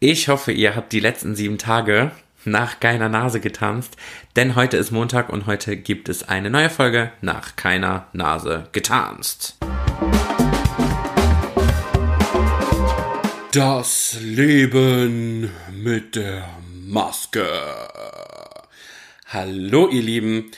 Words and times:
Ich 0.00 0.28
hoffe, 0.28 0.52
ihr 0.52 0.76
habt 0.76 0.92
die 0.92 1.00
letzten 1.00 1.34
sieben 1.34 1.58
Tage 1.58 2.12
nach 2.44 2.78
keiner 2.78 3.08
Nase 3.08 3.40
getanzt, 3.40 3.96
denn 4.36 4.54
heute 4.54 4.76
ist 4.76 4.92
Montag 4.92 5.28
und 5.28 5.46
heute 5.46 5.76
gibt 5.76 6.08
es 6.08 6.28
eine 6.28 6.50
neue 6.50 6.70
Folge 6.70 7.10
nach 7.20 7.56
keiner 7.56 8.06
Nase 8.12 8.68
getanzt. 8.70 9.56
Das 13.50 14.16
Leben 14.22 15.50
mit 15.72 16.14
der 16.14 16.48
Maske. 16.86 17.48
Hallo 19.26 19.88
ihr 19.88 20.02
Lieben. 20.02 20.52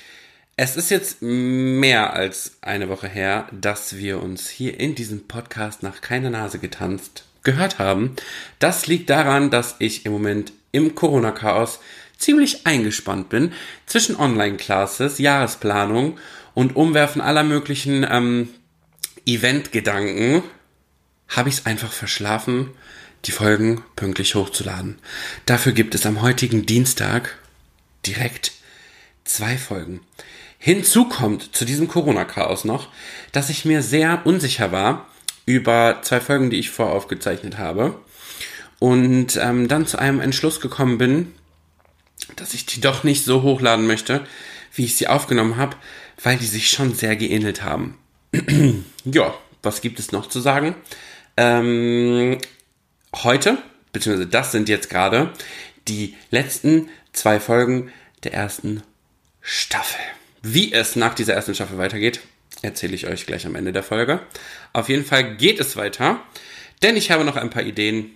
Es 0.57 0.77
ist 0.77 0.91
jetzt 0.91 1.23
mehr 1.23 2.13
als 2.13 2.59
eine 2.61 2.91
Woche 2.91 3.09
her, 3.09 3.49
dass 3.59 3.97
wir 3.97 4.23
uns 4.23 4.51
hier 4.51 4.79
in 4.79 4.95
diesem 4.95 5.27
Podcast 5.29 5.83
nach 5.83 6.03
keiner 6.03 6.29
Nase 6.29 6.59
getanzt 6.59 7.25
gehört 7.43 7.79
haben. 7.79 8.17
Das 8.59 8.87
liegt 8.87 9.11
daran, 9.11 9.51
dass 9.51 9.77
ich 9.79 10.07
im 10.07 10.13
Moment 10.13 10.53
im 10.73 10.95
Corona-Chaos 10.95 11.81
ziemlich 12.19 12.67
eingespannt 12.67 13.29
bin 13.29 13.53
zwischen 13.87 14.17
Online-Classes, 14.17 15.19
Jahresplanung 15.19 16.19
und 16.55 16.77
Umwerfen 16.77 17.21
aller 17.21 17.43
möglichen 17.43 18.07
ähm, 18.09 18.51
Event-Gedanken. 19.27 20.43
Habe 21.29 21.49
ich 21.49 21.57
es 21.57 21.67
einfach 21.67 21.93
verschlafen, 21.93 22.71
die 23.25 23.33
Folgen 23.33 23.83
pünktlich 23.97 24.35
hochzuladen. 24.35 24.99
Dafür 25.47 25.73
gibt 25.73 25.95
es 25.95 26.07
am 26.07 26.23
heutigen 26.23 26.67
Dienstag 26.67 27.39
direkt 28.07 28.53
zwei 29.25 29.57
Folgen. 29.57 30.01
Hinzu 30.59 31.07
kommt 31.07 31.55
zu 31.57 31.65
diesem 31.65 31.89
Corona-Chaos 31.89 32.65
noch, 32.65 32.89
dass 33.33 33.49
ich 33.49 33.65
mir 33.65 33.83
sehr 33.83 34.27
unsicher 34.27 34.73
war, 34.73 35.07
über 35.47 35.99
zwei 36.03 36.21
Folgen, 36.21 36.51
die 36.51 36.59
ich 36.59 36.71
voraufgezeichnet 36.71 37.59
habe. 37.59 37.99
Und 38.79 39.37
ähm, 39.37 39.69
dann 39.69 39.87
zu 39.87 39.99
einem 39.99 40.21
Entschluss 40.21 40.61
gekommen 40.61 40.99
bin, 40.99 41.33
dass 42.37 42.55
ich 42.55 42.67
die 42.67 42.81
doch 42.81 43.05
nicht 43.05 43.25
so 43.25 43.43
hochladen 43.43 43.87
möchte, 43.87 44.27
wie 44.75 44.85
ich 44.85 44.97
sie 44.97 45.09
aufgenommen 45.09 45.57
habe, 45.57 45.77
weil 46.23 46.37
die 46.37 46.47
sich 46.47 46.71
schon 46.71 46.95
sehr 46.95 47.17
geähnelt 47.17 47.63
haben. 47.63 47.99
ja, 49.05 49.35
was 49.63 49.81
gibt 49.81 49.99
es 49.99 50.13
noch 50.13 50.29
zu 50.29 50.41
sagen? 50.41 50.75
Ähm, 51.37 52.39
heute, 53.15 53.59
beziehungsweise 53.93 54.29
das 54.29 54.53
sind 54.53 54.69
jetzt 54.69 54.91
gerade 54.91 55.33
die 55.89 56.17
letzten 56.31 56.89
zwei 57.13 57.41
Folgen 57.41 57.93
der 58.25 58.35
ersten 58.35 58.83
Staffel. 59.41 60.01
Wie 60.43 60.73
es 60.73 60.97
nach 60.97 61.15
dieser 61.15 61.35
ersten 61.35 61.55
Staffel 61.55 61.79
weitergeht, 61.79 62.21
erzähle 62.63 62.95
ich 62.95 63.07
euch 63.07 63.27
gleich 63.27 63.47
am 63.47 63.55
Ende 63.55 63.73
der 63.73 63.83
Folge. 63.83 64.21
Auf 64.73 64.89
jeden 64.89 65.05
Fall 65.05 65.37
geht 65.37 65.61
es 65.61 65.77
weiter, 65.77 66.21
denn 66.83 66.97
ich 66.97 67.11
habe 67.11 67.25
noch 67.25 67.37
ein 67.37 67.51
paar 67.51 67.63
Ideen, 67.63 68.13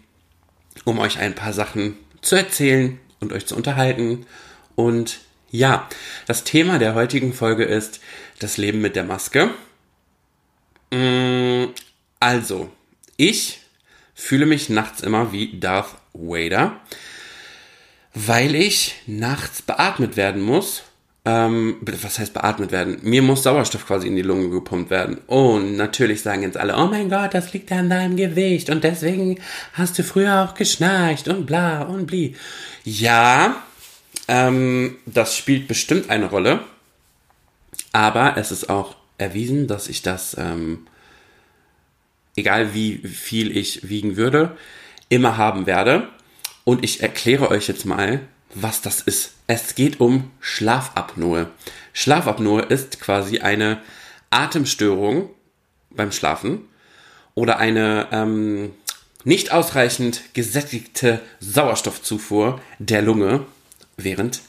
um 0.85 0.99
euch 0.99 1.19
ein 1.19 1.35
paar 1.35 1.53
Sachen 1.53 1.97
zu 2.21 2.37
erzählen 2.37 2.99
und 3.21 3.33
euch 3.33 3.47
zu 3.47 3.57
unterhalten. 3.57 4.27
Und 4.75 5.21
ja, 5.51 5.89
das 6.27 6.45
Thema 6.45 6.79
der 6.79 6.95
heutigen 6.95 7.33
Folge 7.33 7.65
ist 7.65 8.01
das 8.39 8.57
Leben 8.57 8.81
mit 8.81 8.97
der 8.97 9.05
Maske. 9.05 9.51
Mm, 10.91 11.67
also, 12.21 12.71
ich 13.17 13.61
fühle 14.15 14.47
mich 14.47 14.69
nachts 14.69 15.01
immer 15.01 15.33
wie 15.33 15.59
Darth 15.59 15.97
Vader, 16.13 16.81
weil 18.15 18.55
ich 18.55 18.95
nachts 19.07 19.63
beatmet 19.63 20.17
werden 20.17 20.41
muss 20.41 20.85
ähm, 21.25 21.77
was 21.81 22.19
heißt 22.19 22.35
beatmet 22.35 22.71
werden? 22.71 22.99
Mir 23.03 23.23
muss 23.23 23.43
Sauerstoff 23.43 23.87
quasi 23.87 24.09
in 24.09 24.17
die 24.17 24.23
Lunge 24.23 24.51
gepumpt 24.51 24.91
werden. 24.91 25.19
Und 25.27 25.77
natürlich 25.77 26.21
sagen 26.21 26.43
jetzt 26.43 26.59
alle, 26.59 26.77
oh 26.77 26.87
mein 26.87 27.09
Gott, 27.09 27.33
das 27.33 27.53
liegt 27.55 27.73
an 27.73 27.89
deinem 27.89 28.17
Gewicht 28.17 28.69
und 28.69 28.85
deswegen 28.85 29.41
hast 29.73 29.99
du 29.99 30.03
früher 30.03 30.45
auch 30.45 30.55
geschnarcht 30.55 31.29
und 31.29 31.47
bla 31.47 31.83
und 31.83 32.07
bli. 32.07 32.37
Ja, 32.85 33.63
ähm, 34.29 34.99
das 35.07 35.37
spielt 35.37 35.67
bestimmt 35.67 36.11
eine 36.11 36.27
Rolle. 36.27 36.61
Aber 37.93 38.37
es 38.37 38.51
ist 38.51 38.69
auch 38.69 38.97
erwiesen, 39.19 39.67
dass 39.67 39.89
ich 39.89 40.03
das, 40.03 40.37
ähm, 40.39 40.87
egal 42.37 42.75
wie 42.75 42.99
viel 42.99 43.57
ich 43.57 43.89
wiegen 43.89 44.17
würde, 44.17 44.57
immer 45.09 45.37
haben 45.37 45.67
werde. 45.67 46.09
Und 46.65 46.85
ich 46.85 47.03
erkläre 47.03 47.51
euch 47.51 47.69
jetzt 47.69 47.87
mal, 47.87 48.21
was 48.55 48.83
das 48.83 49.01
ist. 49.01 49.33
Es 49.47 49.75
geht 49.75 50.01
um 50.01 50.31
Schlafapnoe. 50.41 51.49
Schlafapnoe 51.93 52.63
ist 52.63 53.01
quasi 53.01 53.41
eine 53.41 53.81
Atemstörung 54.31 55.31
beim 55.91 56.13
Schlafen 56.13 56.63
oder 57.35 57.59
eine 57.59 58.09
ähm, 58.13 58.73
nicht 59.25 59.53
ausreichend 59.53 60.35
gesättigte 60.35 61.21
Sauerstoffzufuhr 61.41 62.61
der 62.79 63.03
Lunge 63.03 63.47
während 63.97 64.41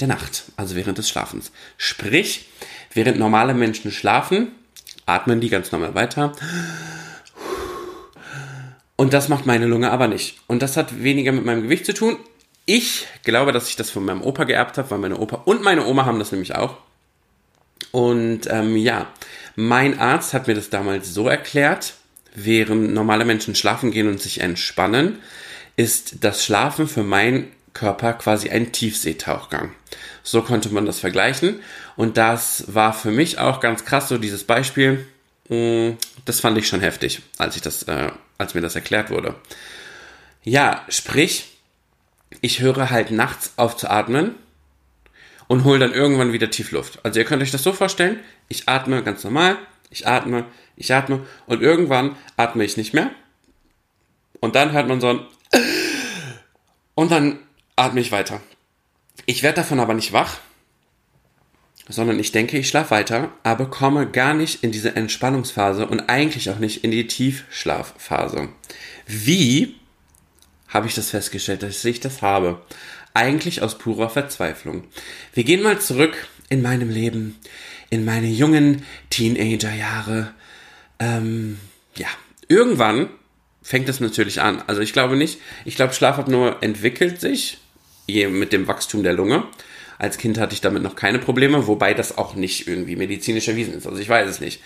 der 0.00 0.08
Nacht, 0.08 0.44
also 0.56 0.74
während 0.76 0.98
des 0.98 1.08
Schlafens. 1.08 1.52
Sprich, 1.76 2.48
während 2.92 3.18
normale 3.18 3.54
Menschen 3.54 3.90
schlafen, 3.90 4.48
atmen 5.06 5.40
die 5.40 5.50
ganz 5.50 5.70
normal 5.72 5.94
weiter. 5.94 6.32
Und 8.96 9.12
das 9.12 9.28
macht 9.28 9.46
meine 9.46 9.66
Lunge 9.66 9.90
aber 9.90 10.08
nicht. 10.08 10.38
Und 10.46 10.62
das 10.62 10.76
hat 10.76 11.02
weniger 11.02 11.32
mit 11.32 11.44
meinem 11.44 11.62
Gewicht 11.62 11.86
zu 11.86 11.94
tun. 11.94 12.16
Ich 12.66 13.06
glaube, 13.24 13.52
dass 13.52 13.68
ich 13.68 13.76
das 13.76 13.90
von 13.90 14.04
meinem 14.04 14.22
Opa 14.22 14.44
geerbt 14.44 14.78
habe, 14.78 14.90
weil 14.90 14.98
meine 14.98 15.18
Opa 15.18 15.42
und 15.44 15.62
meine 15.62 15.84
Oma 15.84 16.06
haben 16.06 16.18
das 16.18 16.32
nämlich 16.32 16.54
auch. 16.54 16.78
Und 17.92 18.42
ähm, 18.48 18.76
ja, 18.76 19.12
mein 19.56 19.98
Arzt 19.98 20.34
hat 20.34 20.48
mir 20.48 20.54
das 20.54 20.70
damals 20.70 21.12
so 21.12 21.28
erklärt, 21.28 21.94
während 22.34 22.92
normale 22.92 23.24
Menschen 23.24 23.54
schlafen 23.54 23.90
gehen 23.90 24.08
und 24.08 24.20
sich 24.20 24.40
entspannen, 24.40 25.18
ist 25.76 26.24
das 26.24 26.44
Schlafen 26.44 26.88
für 26.88 27.02
meinen 27.02 27.52
Körper 27.72 28.14
quasi 28.14 28.50
ein 28.50 28.72
Tiefseetauchgang. 28.72 29.72
So 30.22 30.42
konnte 30.42 30.70
man 30.70 30.86
das 30.86 31.00
vergleichen. 31.00 31.60
Und 31.96 32.16
das 32.16 32.64
war 32.74 32.92
für 32.92 33.10
mich 33.10 33.38
auch 33.38 33.60
ganz 33.60 33.84
krass, 33.84 34.08
so 34.08 34.18
dieses 34.18 34.44
Beispiel. 34.44 35.06
Mm, 35.48 35.90
das 36.24 36.40
fand 36.40 36.56
ich 36.56 36.66
schon 36.66 36.80
heftig, 36.80 37.20
als 37.38 37.56
ich 37.56 37.62
das, 37.62 37.82
äh, 37.84 38.10
als 38.38 38.54
mir 38.54 38.60
das 38.60 38.74
erklärt 38.74 39.10
wurde. 39.10 39.34
Ja, 40.42 40.84
sprich, 40.88 41.53
ich 42.40 42.60
höre 42.60 42.90
halt 42.90 43.10
nachts 43.10 43.54
auf 43.56 43.76
zu 43.76 43.90
atmen 43.90 44.34
und 45.48 45.64
hole 45.64 45.78
dann 45.78 45.92
irgendwann 45.92 46.32
wieder 46.32 46.50
Tiefluft. 46.50 47.00
Also 47.04 47.20
ihr 47.20 47.26
könnt 47.26 47.42
euch 47.42 47.50
das 47.50 47.62
so 47.62 47.72
vorstellen, 47.72 48.20
ich 48.48 48.68
atme 48.68 49.02
ganz 49.02 49.24
normal, 49.24 49.56
ich 49.90 50.06
atme, 50.06 50.46
ich 50.76 50.92
atme 50.92 51.26
und 51.46 51.62
irgendwann 51.62 52.16
atme 52.36 52.64
ich 52.64 52.76
nicht 52.76 52.94
mehr. 52.94 53.10
Und 54.40 54.56
dann 54.56 54.72
hört 54.72 54.88
man 54.88 55.00
so 55.00 55.08
ein 55.08 55.20
und 56.94 57.10
dann 57.10 57.38
atme 57.76 58.00
ich 58.00 58.12
weiter. 58.12 58.40
Ich 59.26 59.42
werde 59.42 59.56
davon 59.56 59.80
aber 59.80 59.94
nicht 59.94 60.12
wach, 60.12 60.38
sondern 61.88 62.18
ich 62.18 62.32
denke, 62.32 62.58
ich 62.58 62.68
schlafe 62.68 62.92
weiter, 62.92 63.32
aber 63.42 63.66
komme 63.66 64.10
gar 64.10 64.34
nicht 64.34 64.64
in 64.64 64.72
diese 64.72 64.96
Entspannungsphase 64.96 65.86
und 65.86 66.08
eigentlich 66.08 66.50
auch 66.50 66.58
nicht 66.58 66.82
in 66.84 66.90
die 66.90 67.06
Tiefschlafphase. 67.06 68.48
Wie 69.06 69.76
habe 70.74 70.88
ich 70.88 70.94
das 70.94 71.10
festgestellt, 71.10 71.62
dass 71.62 71.84
ich 71.84 72.00
das 72.00 72.20
habe. 72.20 72.60
Eigentlich 73.14 73.62
aus 73.62 73.78
purer 73.78 74.10
Verzweiflung. 74.10 74.84
Wir 75.32 75.44
gehen 75.44 75.62
mal 75.62 75.80
zurück 75.80 76.26
in 76.48 76.60
meinem 76.62 76.90
Leben, 76.90 77.38
in 77.90 78.04
meine 78.04 78.26
jungen 78.26 78.84
Teenagerjahre. 79.08 80.34
Ähm, 80.98 81.60
ja, 81.94 82.08
irgendwann 82.48 83.08
fängt 83.62 83.88
es 83.88 84.00
natürlich 84.00 84.42
an. 84.42 84.62
Also 84.66 84.80
ich 84.80 84.92
glaube 84.92 85.16
nicht, 85.16 85.40
ich 85.64 85.76
glaube 85.76 85.94
Schlafapnoe 85.94 86.56
entwickelt 86.60 87.20
sich 87.20 87.58
mit 88.06 88.52
dem 88.52 88.66
Wachstum 88.66 89.04
der 89.04 89.14
Lunge. 89.14 89.44
Als 89.96 90.18
Kind 90.18 90.38
hatte 90.38 90.54
ich 90.54 90.60
damit 90.60 90.82
noch 90.82 90.96
keine 90.96 91.20
Probleme, 91.20 91.68
wobei 91.68 91.94
das 91.94 92.18
auch 92.18 92.34
nicht 92.34 92.66
irgendwie 92.66 92.96
medizinisch 92.96 93.46
erwiesen 93.46 93.74
ist. 93.74 93.86
Also 93.86 94.00
ich 94.00 94.08
weiß 94.08 94.28
es 94.28 94.40
nicht. 94.40 94.60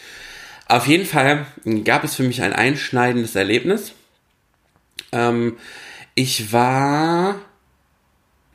Auf 0.66 0.86
jeden 0.86 1.04
Fall 1.06 1.46
gab 1.84 2.02
es 2.02 2.14
für 2.14 2.22
mich 2.22 2.40
ein 2.40 2.54
einschneidendes 2.54 3.34
Erlebnis. 3.36 3.92
Ähm, 5.12 5.58
ich 6.18 6.52
war 6.52 7.36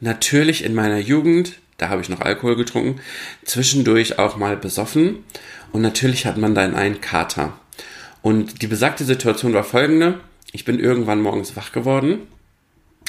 natürlich 0.01 0.65
in 0.65 0.75
meiner 0.75 0.99
Jugend, 0.99 1.59
da 1.77 1.87
habe 1.87 2.01
ich 2.01 2.09
noch 2.09 2.19
Alkohol 2.19 2.57
getrunken, 2.57 2.99
zwischendurch 3.45 4.19
auch 4.19 4.35
mal 4.35 4.57
besoffen 4.57 5.23
und 5.71 5.81
natürlich 5.81 6.25
hat 6.25 6.35
man 6.35 6.55
dann 6.55 6.75
einen 6.75 6.99
Kater. 6.99 7.57
Und 8.21 8.61
die 8.61 8.67
besagte 8.67 9.05
Situation 9.05 9.53
war 9.53 9.63
folgende. 9.63 10.19
Ich 10.51 10.65
bin 10.65 10.77
irgendwann 10.77 11.21
morgens 11.21 11.55
wach 11.55 11.71
geworden, 11.71 12.27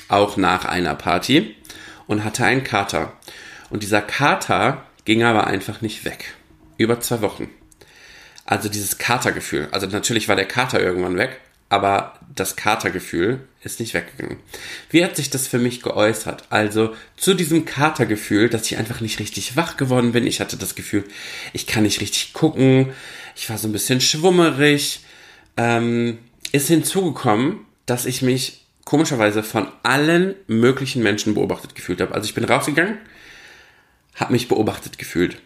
auch 0.07 0.37
nach 0.37 0.67
einer 0.67 0.95
Party, 0.95 1.57
und 2.07 2.23
hatte 2.23 2.45
einen 2.45 2.63
Kater. 2.63 3.13
Und 3.71 3.83
dieser 3.83 4.03
Kater 4.03 4.87
ging 5.05 5.25
aber 5.25 5.49
einfach 5.49 5.81
nicht 5.81 6.05
weg. 6.05 6.37
Über 6.77 7.01
zwei 7.01 7.23
Wochen. 7.23 7.51
Also 8.45 8.69
dieses 8.69 8.99
Katergefühl. 8.99 9.67
Also 9.73 9.89
natürlich 9.89 10.29
war 10.29 10.37
der 10.37 10.47
Kater 10.47 10.81
irgendwann 10.81 11.17
weg, 11.17 11.41
aber 11.69 12.19
das 12.35 12.57
Katergefühl 12.57 13.41
ist 13.63 13.81
nicht 13.81 13.95
weggegangen. 13.95 14.39
Wie 14.91 15.05
hat 15.05 15.17
sich 15.17 15.31
das 15.31 15.47
für 15.47 15.59
mich 15.59 15.83
geäußert? 15.83 16.45
Also 16.51 16.95
zu 17.17 17.35
diesem 17.35 17.65
Katergefühl, 17.65 18.49
dass 18.49 18.67
ich 18.67 18.77
einfach 18.77 19.01
nicht 19.01 19.19
richtig 19.19 19.57
wach 19.57 19.77
geworden 19.77 20.13
bin. 20.13 20.27
Ich 20.27 20.41
hatte 20.41 20.57
das 20.57 20.75
Gefühl, 20.75 21.05
ich 21.53 21.67
kann 21.67 21.85
nicht 21.85 22.01
richtig 22.01 22.33
gucken. 22.33 22.93
Ich 23.35 23.49
war 23.51 23.59
so 23.59 23.69
ein 23.69 23.73
bisschen 23.73 24.01
schwummerig. 24.01 25.01
Ähm, 25.57 26.19
ist 26.53 26.69
hinzugekommen, 26.69 27.61
dass 27.87 28.07
ich 28.07 28.23
mich 28.23 28.65
komischerweise 28.85 29.43
von 29.43 29.69
allen 29.83 30.35
möglichen 30.47 31.03
Menschen 31.03 31.35
beobachtet 31.35 31.75
gefühlt 31.75 32.01
habe. 32.01 32.15
Also 32.15 32.27
ich 32.27 32.35
bin 32.35 32.45
rausgegangen, 32.45 32.99
habe 34.15 34.33
mich 34.33 34.49
beobachtet 34.49 34.99
gefühlt. 34.99 35.41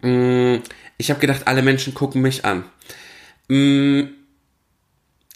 Mm, 0.00 0.56
ich 0.98 1.10
habe 1.10 1.20
gedacht, 1.20 1.42
alle 1.46 1.62
Menschen 1.62 1.94
gucken 1.94 2.22
mich 2.22 2.44
an. 2.44 2.64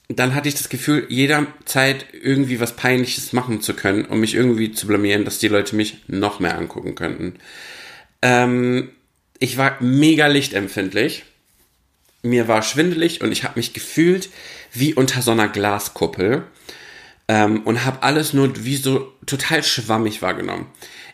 Dann 0.09 0.35
hatte 0.35 0.49
ich 0.49 0.55
das 0.55 0.69
Gefühl, 0.69 1.07
jederzeit 1.09 2.07
irgendwie 2.13 2.61
was 2.61 2.77
Peinliches 2.77 3.33
machen 3.33 3.61
zu 3.61 3.75
können, 3.75 4.05
um 4.05 4.21
mich 4.21 4.35
irgendwie 4.35 4.71
zu 4.71 4.87
blamieren, 4.87 5.25
dass 5.25 5.39
die 5.39 5.49
Leute 5.49 5.75
mich 5.75 5.99
noch 6.07 6.39
mehr 6.39 6.57
angucken 6.57 6.95
könnten. 6.95 7.35
Ähm, 8.23 8.91
ich 9.39 9.57
war 9.57 9.77
mega 9.81 10.29
lichtempfindlich. 10.29 11.25
Mir 12.23 12.49
war 12.49 12.63
schwindelig 12.63 13.21
und 13.21 13.33
ich 13.33 13.45
habe 13.45 13.59
mich 13.59 13.73
gefühlt 13.73 14.31
wie 14.73 14.95
unter 14.95 15.23
so 15.23 15.33
einer 15.33 15.49
Glaskuppel 15.49 16.45
ähm, 17.29 17.63
und 17.63 17.85
habe 17.85 18.03
alles 18.03 18.33
nur 18.33 18.65
wie 18.65 18.77
so 18.77 19.13
total 19.27 19.63
schwammig 19.63 20.23
wahrgenommen. 20.23 20.67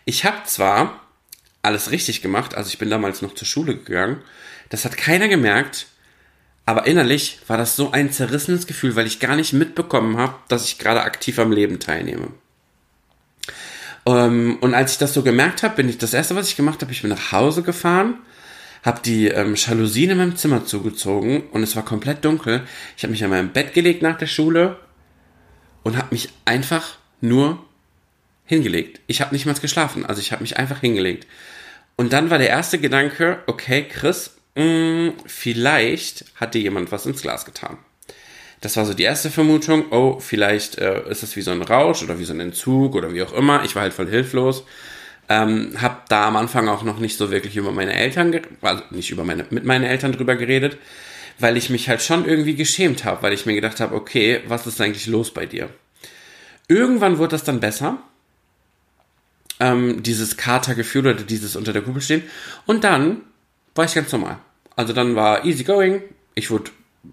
Ich 0.04 0.24
habe 0.24 0.44
zwar 0.46 1.00
alles 1.62 1.90
richtig 1.90 2.22
gemacht, 2.22 2.54
also 2.54 2.68
ich 2.68 2.78
bin 2.78 2.90
damals 2.90 3.22
noch 3.22 3.34
zur 3.34 3.46
Schule 3.46 3.76
gegangen, 3.76 4.22
das 4.68 4.84
hat 4.84 4.96
keiner 4.96 5.28
gemerkt, 5.28 5.86
aber 6.64 6.86
innerlich 6.86 7.40
war 7.48 7.56
das 7.56 7.76
so 7.76 7.90
ein 7.90 8.12
zerrissenes 8.12 8.66
Gefühl, 8.66 8.94
weil 8.94 9.06
ich 9.06 9.20
gar 9.20 9.36
nicht 9.36 9.52
mitbekommen 9.52 10.16
habe, 10.16 10.34
dass 10.48 10.64
ich 10.64 10.78
gerade 10.78 11.02
aktiv 11.02 11.38
am 11.38 11.52
Leben 11.52 11.80
teilnehme. 11.80 12.28
Ähm, 14.06 14.58
und 14.60 14.74
als 14.74 14.92
ich 14.92 14.98
das 14.98 15.14
so 15.14 15.22
gemerkt 15.22 15.62
habe, 15.62 15.76
bin 15.76 15.88
ich 15.88 15.98
das 15.98 16.14
erste, 16.14 16.36
was 16.36 16.48
ich 16.48 16.56
gemacht 16.56 16.80
habe, 16.82 16.92
ich 16.92 17.02
bin 17.02 17.10
nach 17.10 17.32
Hause 17.32 17.62
gefahren, 17.62 18.14
habe 18.84 19.00
die 19.04 19.28
ähm, 19.28 19.54
Jalousien 19.54 20.10
in 20.10 20.18
meinem 20.18 20.36
Zimmer 20.36 20.64
zugezogen 20.64 21.42
und 21.50 21.62
es 21.62 21.76
war 21.76 21.84
komplett 21.84 22.24
dunkel. 22.24 22.62
Ich 22.96 23.02
habe 23.02 23.12
mich 23.12 23.22
an 23.22 23.30
meinem 23.30 23.52
Bett 23.52 23.74
gelegt 23.74 24.02
nach 24.02 24.18
der 24.18 24.26
Schule 24.26 24.76
und 25.82 25.96
habe 25.96 26.08
mich 26.10 26.30
einfach 26.44 26.96
nur 27.20 27.64
hingelegt. 28.44 29.00
Ich 29.06 29.20
habe 29.20 29.34
nicht 29.34 29.46
mal 29.46 29.54
geschlafen, 29.54 30.04
also 30.04 30.20
ich 30.20 30.32
habe 30.32 30.42
mich 30.42 30.56
einfach 30.56 30.80
hingelegt. 30.80 31.26
Und 31.96 32.12
dann 32.12 32.30
war 32.30 32.38
der 32.38 32.48
erste 32.48 32.78
Gedanke, 32.78 33.42
okay, 33.46 33.86
Chris, 33.88 34.36
mh, 34.54 34.64
mm, 34.64 35.12
vielleicht 35.26 36.24
hat 36.36 36.54
dir 36.54 36.60
jemand 36.60 36.92
was 36.92 37.06
ins 37.06 37.22
Glas 37.22 37.44
getan. 37.44 37.78
Das 38.62 38.76
war 38.76 38.86
so 38.86 38.94
die 38.94 39.02
erste 39.02 39.28
Vermutung. 39.28 39.90
Oh, 39.90 40.20
vielleicht 40.20 40.78
äh, 40.78 41.08
ist 41.10 41.24
es 41.24 41.34
wie 41.34 41.42
so 41.42 41.50
ein 41.50 41.62
Rausch 41.62 42.02
oder 42.02 42.18
wie 42.20 42.24
so 42.24 42.32
ein 42.32 42.40
Entzug 42.40 42.94
oder 42.94 43.12
wie 43.12 43.22
auch 43.22 43.32
immer. 43.32 43.64
Ich 43.64 43.74
war 43.74 43.82
halt 43.82 43.92
voll 43.92 44.08
hilflos. 44.08 44.64
Ähm, 45.28 45.74
hab 45.80 46.08
da 46.08 46.28
am 46.28 46.36
Anfang 46.36 46.68
auch 46.68 46.84
noch 46.84 46.98
nicht 46.98 47.16
so 47.16 47.30
wirklich 47.30 47.56
über 47.56 47.72
meine 47.72 47.92
Eltern, 47.92 48.40
also 48.60 48.82
nicht 48.90 49.10
über 49.10 49.24
meine, 49.24 49.46
mit 49.50 49.64
meinen 49.64 49.84
Eltern 49.84 50.12
drüber 50.12 50.36
geredet, 50.36 50.78
weil 51.38 51.56
ich 51.56 51.70
mich 51.70 51.88
halt 51.88 52.02
schon 52.02 52.24
irgendwie 52.24 52.54
geschämt 52.54 53.04
habe, 53.04 53.22
weil 53.22 53.32
ich 53.32 53.46
mir 53.46 53.54
gedacht 53.54 53.80
habe, 53.80 53.94
okay, 53.96 54.40
was 54.46 54.66
ist 54.66 54.80
eigentlich 54.80 55.06
los 55.06 55.34
bei 55.34 55.46
dir? 55.46 55.68
Irgendwann 56.68 57.18
wurde 57.18 57.30
das 57.30 57.44
dann 57.44 57.60
besser, 57.60 57.98
ähm, 59.58 60.02
dieses 60.02 60.36
Katergefühl 60.36 61.06
oder 61.06 61.14
dieses 61.14 61.56
unter 61.56 61.72
der 61.72 61.82
Kuppel 61.82 62.02
stehen. 62.02 62.22
Und 62.66 62.84
dann 62.84 63.22
war 63.74 63.84
ich 63.84 63.94
ganz 63.94 64.12
normal. 64.12 64.38
Also 64.76 64.92
dann 64.92 65.16
war 65.16 65.44
easy 65.44 65.64
going. 65.64 66.02
Ich 66.34 66.50
wurde 66.50 66.70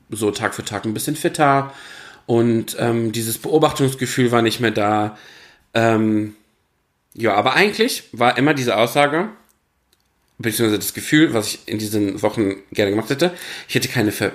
so 0.10 0.32
Tag 0.32 0.54
für 0.54 0.64
Tag 0.64 0.86
ein 0.86 0.94
bisschen 0.94 1.16
fitter 1.16 1.74
und 2.26 2.78
ähm, 2.80 3.12
dieses 3.12 3.38
Beobachtungsgefühl 3.40 4.32
war 4.32 4.42
nicht 4.42 4.60
mehr 4.60 4.72
da. 4.72 5.18
Ähm, 5.74 6.36
ja, 7.14 7.34
aber 7.34 7.54
eigentlich 7.54 8.04
war 8.12 8.38
immer 8.38 8.54
diese 8.54 8.78
Aussage, 8.78 9.30
beziehungsweise 10.38 10.80
das 10.80 10.94
Gefühl, 10.94 11.34
was 11.34 11.48
ich 11.48 11.60
in 11.66 11.80
diesen 11.80 12.22
Wochen 12.22 12.56
gerne 12.72 12.92
gemacht 12.92 13.10
hätte, 13.10 13.34
ich 13.68 13.76
hätte 13.76 13.88
keine 13.88 14.12
Ver 14.12 14.32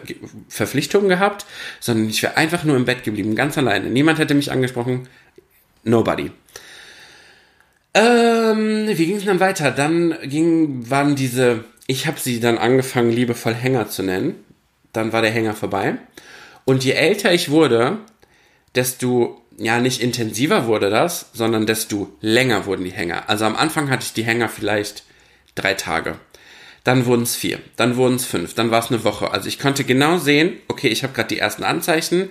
Verpflichtungen 0.48 1.08
gehabt, 1.08 1.46
sondern 1.80 2.08
ich 2.08 2.22
wäre 2.22 2.36
einfach 2.36 2.64
nur 2.64 2.76
im 2.76 2.84
Bett 2.84 3.04
geblieben, 3.04 3.36
ganz 3.36 3.56
alleine. 3.58 3.88
Niemand 3.88 4.18
hätte 4.18 4.34
mich 4.34 4.50
angesprochen, 4.50 5.08
nobody. 5.84 6.30
Ähm, 7.94 8.88
wie 8.88 9.06
ging 9.06 9.16
es 9.16 9.24
dann 9.24 9.38
weiter? 9.38 9.70
Dann 9.70 10.18
ging, 10.24 10.90
waren 10.90 11.14
diese, 11.14 11.64
ich 11.86 12.06
habe 12.06 12.18
sie 12.18 12.40
dann 12.40 12.58
angefangen, 12.58 13.10
liebevoll 13.10 13.54
Hänger 13.54 13.88
zu 13.88 14.02
nennen 14.02 14.44
dann 14.94 15.12
war 15.12 15.20
der 15.20 15.30
Hänger 15.30 15.54
vorbei. 15.54 15.96
Und 16.64 16.84
je 16.84 16.92
älter 16.92 17.34
ich 17.34 17.50
wurde, 17.50 17.98
desto, 18.74 19.42
ja, 19.58 19.80
nicht 19.80 20.00
intensiver 20.00 20.66
wurde 20.66 20.88
das, 20.88 21.30
sondern 21.34 21.66
desto 21.66 22.16
länger 22.20 22.64
wurden 22.64 22.84
die 22.84 22.92
Hänger. 22.92 23.28
Also 23.28 23.44
am 23.44 23.56
Anfang 23.56 23.90
hatte 23.90 24.04
ich 24.06 24.14
die 24.14 24.24
Hänger 24.24 24.48
vielleicht 24.48 25.04
drei 25.54 25.74
Tage. 25.74 26.16
Dann 26.84 27.06
wurden 27.06 27.22
es 27.22 27.36
vier, 27.36 27.60
dann 27.76 27.96
wurden 27.96 28.16
es 28.16 28.24
fünf, 28.24 28.54
dann 28.54 28.70
war 28.70 28.80
es 28.80 28.90
eine 28.90 29.04
Woche. 29.04 29.30
Also 29.30 29.48
ich 29.48 29.58
konnte 29.58 29.84
genau 29.84 30.18
sehen, 30.18 30.54
okay, 30.68 30.88
ich 30.88 31.02
habe 31.02 31.14
gerade 31.14 31.28
die 31.28 31.38
ersten 31.38 31.64
Anzeichen. 31.64 32.30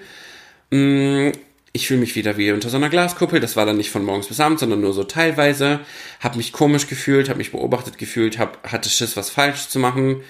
Mm, 0.69 1.31
ich 1.75 1.87
fühle 1.87 1.99
mich 1.99 2.15
wieder 2.15 2.37
wie 2.37 2.51
unter 2.51 2.69
so 2.69 2.77
einer 2.77 2.89
Glaskuppel. 2.89 3.39
Das 3.39 3.55
war 3.55 3.65
dann 3.65 3.77
nicht 3.77 3.89
von 3.89 4.05
morgens 4.05 4.27
bis 4.27 4.39
abends, 4.39 4.59
sondern 4.59 4.81
nur 4.81 4.93
so 4.93 5.03
teilweise. 5.03 5.79
Habe 6.19 6.37
mich 6.37 6.53
komisch 6.53 6.87
gefühlt, 6.87 7.29
habe 7.29 7.39
mich 7.39 7.51
beobachtet 7.51 7.97
gefühlt, 7.97 8.37
hab, 8.37 8.71
hatte 8.71 8.89
Schiss, 8.89 9.17
was 9.17 9.31
falsch 9.31 9.67
zu 9.69 9.79
machen. 9.79 10.21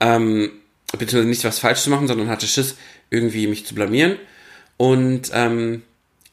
Ähm, 0.00 0.50
beziehungsweise 0.92 1.28
nicht 1.28 1.44
was 1.44 1.58
falsch 1.58 1.80
zu 1.82 1.90
machen, 1.90 2.08
sondern 2.08 2.28
hatte 2.28 2.46
Schiss, 2.46 2.76
irgendwie 3.10 3.46
mich 3.46 3.66
zu 3.66 3.74
blamieren. 3.74 4.18
Und 4.78 5.30
ähm, 5.34 5.82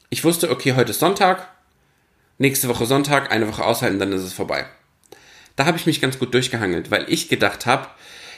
ich 0.10 0.24
wusste, 0.24 0.50
okay, 0.50 0.74
heute 0.76 0.92
ist 0.92 1.00
Sonntag, 1.00 1.50
nächste 2.38 2.70
Woche 2.70 2.86
Sonntag, 2.86 3.32
eine 3.32 3.48
Woche 3.48 3.66
aushalten, 3.66 4.00
dann 4.00 4.14
ist 4.14 4.22
es 4.22 4.34
vorbei. 4.34 4.66
Da 5.58 5.66
habe 5.66 5.78
ich 5.78 5.86
mich 5.86 6.02
ganz 6.02 6.20
gut 6.20 6.34
durchgehangelt, 6.34 6.90
weil 6.90 7.06
ich 7.10 7.28
gedacht 7.28 7.66
habe, 7.66 7.88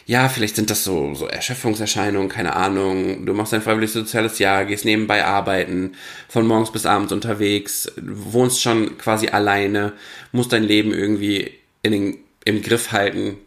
ja, 0.05 0.29
vielleicht 0.29 0.55
sind 0.55 0.69
das 0.69 0.83
so, 0.83 1.15
so 1.15 1.27
Erschöpfungserscheinungen, 1.27 2.29
keine 2.29 2.55
Ahnung. 2.55 3.25
Du 3.25 3.33
machst 3.33 3.53
ein 3.53 3.61
freiwilliges 3.61 3.93
soziales 3.93 4.39
Jahr, 4.39 4.65
gehst 4.65 4.85
nebenbei 4.85 5.25
arbeiten, 5.25 5.93
von 6.29 6.45
morgens 6.45 6.71
bis 6.71 6.85
abends 6.85 7.11
unterwegs, 7.11 7.91
wohnst 8.01 8.61
schon 8.61 8.97
quasi 8.97 9.29
alleine, 9.29 9.93
musst 10.31 10.53
dein 10.53 10.63
Leben 10.63 10.93
irgendwie 10.93 11.51
in 11.81 11.91
den, 11.91 12.17
im 12.43 12.61
Griff 12.61 12.91
halten, 12.91 13.37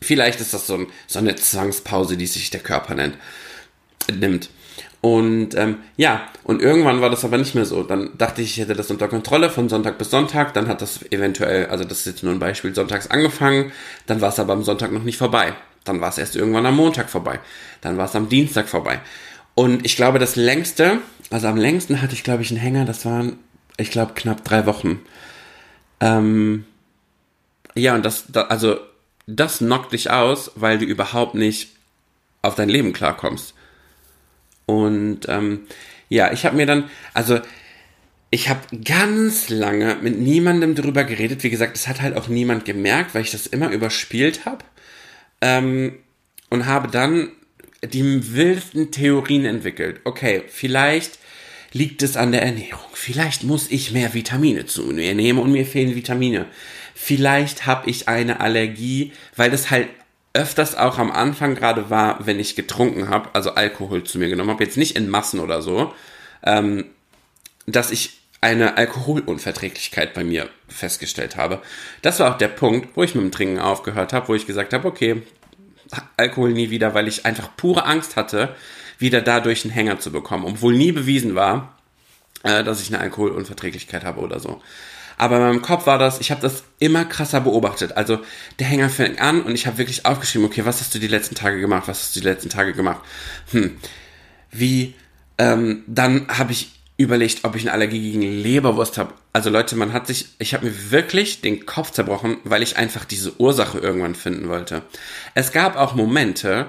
Vielleicht 0.00 0.40
ist 0.40 0.54
das 0.54 0.66
so, 0.66 0.74
ein, 0.74 0.86
so 1.06 1.18
eine 1.18 1.34
Zwangspause, 1.36 2.16
die 2.16 2.26
sich 2.26 2.50
der 2.50 2.60
Körper 2.60 2.94
nennt, 2.94 3.16
nimmt. 4.12 4.50
Und 5.00 5.54
ähm, 5.54 5.78
ja, 5.96 6.28
und 6.42 6.60
irgendwann 6.60 7.00
war 7.00 7.10
das 7.10 7.24
aber 7.24 7.38
nicht 7.38 7.54
mehr 7.54 7.64
so. 7.64 7.82
Dann 7.82 8.10
dachte 8.18 8.42
ich, 8.42 8.52
ich 8.52 8.58
hätte 8.58 8.74
das 8.74 8.90
unter 8.90 9.08
Kontrolle 9.08 9.50
von 9.50 9.68
Sonntag 9.68 9.96
bis 9.98 10.10
Sonntag. 10.10 10.54
Dann 10.54 10.68
hat 10.68 10.82
das 10.82 11.02
eventuell, 11.10 11.66
also 11.66 11.84
das 11.84 12.00
ist 12.00 12.06
jetzt 12.06 12.22
nur 12.22 12.32
ein 12.32 12.40
Beispiel, 12.40 12.74
sonntags 12.74 13.08
angefangen. 13.08 13.72
Dann 14.06 14.20
war 14.20 14.30
es 14.30 14.40
aber 14.40 14.52
am 14.52 14.64
Sonntag 14.64 14.92
noch 14.92 15.04
nicht 15.04 15.18
vorbei. 15.18 15.54
Dann 15.88 16.00
war 16.00 16.10
es 16.10 16.18
erst 16.18 16.36
irgendwann 16.36 16.66
am 16.66 16.76
Montag 16.76 17.10
vorbei. 17.10 17.40
Dann 17.80 17.96
war 17.96 18.06
es 18.06 18.14
am 18.14 18.28
Dienstag 18.28 18.68
vorbei. 18.68 19.00
Und 19.54 19.84
ich 19.84 19.96
glaube, 19.96 20.18
das 20.18 20.36
längste, 20.36 20.98
also 21.30 21.48
am 21.48 21.56
längsten 21.56 22.00
hatte 22.00 22.14
ich, 22.14 22.22
glaube 22.22 22.42
ich, 22.42 22.50
einen 22.50 22.60
Hänger, 22.60 22.84
das 22.84 23.04
waren, 23.04 23.38
ich 23.76 23.90
glaube, 23.90 24.12
knapp 24.14 24.44
drei 24.44 24.66
Wochen. 24.66 25.00
Ähm, 26.00 26.64
ja, 27.74 27.94
und 27.94 28.04
das, 28.04 28.26
da, 28.28 28.42
also 28.42 28.78
das 29.26 29.58
knockt 29.58 29.92
dich 29.92 30.10
aus, 30.10 30.52
weil 30.54 30.78
du 30.78 30.84
überhaupt 30.84 31.34
nicht 31.34 31.70
auf 32.42 32.54
dein 32.54 32.68
Leben 32.68 32.92
klarkommst. 32.92 33.54
Und 34.66 35.20
ähm, 35.28 35.66
ja, 36.08 36.32
ich 36.32 36.44
habe 36.44 36.56
mir 36.56 36.66
dann, 36.66 36.90
also 37.14 37.40
ich 38.30 38.48
habe 38.48 38.60
ganz 38.84 39.48
lange 39.48 39.96
mit 40.02 40.18
niemandem 40.18 40.74
darüber 40.74 41.04
geredet. 41.04 41.42
Wie 41.42 41.50
gesagt, 41.50 41.76
es 41.76 41.88
hat 41.88 42.02
halt 42.02 42.16
auch 42.16 42.28
niemand 42.28 42.64
gemerkt, 42.64 43.14
weil 43.14 43.22
ich 43.22 43.30
das 43.30 43.46
immer 43.46 43.70
überspielt 43.70 44.44
habe. 44.44 44.64
Ähm, 45.40 45.98
und 46.50 46.66
habe 46.66 46.88
dann 46.88 47.30
die 47.82 48.34
wildesten 48.34 48.90
Theorien 48.90 49.44
entwickelt. 49.44 50.00
Okay, 50.04 50.42
vielleicht 50.48 51.18
liegt 51.72 52.02
es 52.02 52.16
an 52.16 52.32
der 52.32 52.42
Ernährung. 52.42 52.80
Vielleicht 52.94 53.44
muss 53.44 53.70
ich 53.70 53.92
mehr 53.92 54.14
Vitamine 54.14 54.66
zu 54.66 54.82
mir 54.84 55.14
nehmen 55.14 55.38
und 55.38 55.52
mir 55.52 55.66
fehlen 55.66 55.94
Vitamine 55.94 56.46
vielleicht 56.98 57.64
habe 57.64 57.88
ich 57.88 58.08
eine 58.08 58.40
Allergie, 58.40 59.12
weil 59.36 59.50
das 59.50 59.70
halt 59.70 59.88
öfters 60.34 60.74
auch 60.74 60.98
am 60.98 61.12
Anfang 61.12 61.54
gerade 61.54 61.90
war, 61.90 62.26
wenn 62.26 62.40
ich 62.40 62.56
getrunken 62.56 63.08
habe, 63.08 63.30
also 63.34 63.52
Alkohol 63.52 64.02
zu 64.04 64.18
mir 64.18 64.28
genommen 64.28 64.50
habe, 64.50 64.64
jetzt 64.64 64.76
nicht 64.76 64.96
in 64.96 65.08
Massen 65.08 65.38
oder 65.40 65.62
so, 65.62 65.94
ähm, 66.42 66.86
dass 67.66 67.92
ich 67.92 68.17
eine 68.40 68.76
Alkoholunverträglichkeit 68.76 70.14
bei 70.14 70.24
mir 70.24 70.48
festgestellt 70.68 71.36
habe. 71.36 71.60
Das 72.02 72.20
war 72.20 72.32
auch 72.32 72.38
der 72.38 72.48
Punkt, 72.48 72.96
wo 72.96 73.02
ich 73.02 73.14
mit 73.14 73.24
dem 73.24 73.32
Trinken 73.32 73.58
aufgehört 73.58 74.12
habe, 74.12 74.28
wo 74.28 74.34
ich 74.34 74.46
gesagt 74.46 74.72
habe, 74.72 74.86
okay, 74.86 75.22
Alkohol 76.16 76.52
nie 76.52 76.70
wieder, 76.70 76.94
weil 76.94 77.08
ich 77.08 77.26
einfach 77.26 77.50
pure 77.56 77.84
Angst 77.84 78.16
hatte, 78.16 78.54
wieder 78.98 79.22
dadurch 79.22 79.64
einen 79.64 79.72
Hänger 79.72 79.98
zu 79.98 80.12
bekommen, 80.12 80.44
obwohl 80.44 80.74
nie 80.74 80.92
bewiesen 80.92 81.34
war, 81.34 81.78
äh, 82.42 82.62
dass 82.62 82.80
ich 82.80 82.88
eine 82.88 83.00
Alkoholunverträglichkeit 83.00 84.04
habe 84.04 84.20
oder 84.20 84.38
so. 84.38 84.62
Aber 85.16 85.36
in 85.36 85.42
meinem 85.42 85.62
Kopf 85.62 85.86
war 85.86 85.98
das, 85.98 86.20
ich 86.20 86.30
habe 86.30 86.40
das 86.40 86.62
immer 86.78 87.04
krasser 87.04 87.40
beobachtet. 87.40 87.96
Also 87.96 88.20
der 88.60 88.68
Hänger 88.68 88.88
fängt 88.88 89.20
an 89.20 89.42
und 89.42 89.54
ich 89.54 89.66
habe 89.66 89.78
wirklich 89.78 90.06
aufgeschrieben, 90.06 90.46
okay, 90.46 90.64
was 90.64 90.80
hast 90.80 90.94
du 90.94 91.00
die 91.00 91.08
letzten 91.08 91.34
Tage 91.34 91.60
gemacht? 91.60 91.88
Was 91.88 92.00
hast 92.00 92.16
du 92.16 92.20
die 92.20 92.26
letzten 92.26 92.50
Tage 92.50 92.72
gemacht? 92.72 93.00
Hm, 93.50 93.78
wie, 94.52 94.94
ähm, 95.38 95.82
dann 95.88 96.28
habe 96.28 96.52
ich 96.52 96.77
überlegt, 96.98 97.44
ob 97.44 97.54
ich 97.54 97.62
eine 97.62 97.72
Allergie 97.72 98.10
gegen 98.10 98.22
Leberwurst 98.22 98.98
habe. 98.98 99.14
Also 99.32 99.50
Leute, 99.50 99.76
man 99.76 99.92
hat 99.92 100.08
sich, 100.08 100.30
ich 100.38 100.52
habe 100.52 100.66
mir 100.66 100.90
wirklich 100.90 101.40
den 101.40 101.64
Kopf 101.64 101.92
zerbrochen, 101.92 102.38
weil 102.42 102.62
ich 102.62 102.76
einfach 102.76 103.04
diese 103.04 103.40
Ursache 103.40 103.78
irgendwann 103.78 104.16
finden 104.16 104.48
wollte. 104.48 104.82
Es 105.34 105.52
gab 105.52 105.76
auch 105.76 105.94
Momente, 105.94 106.66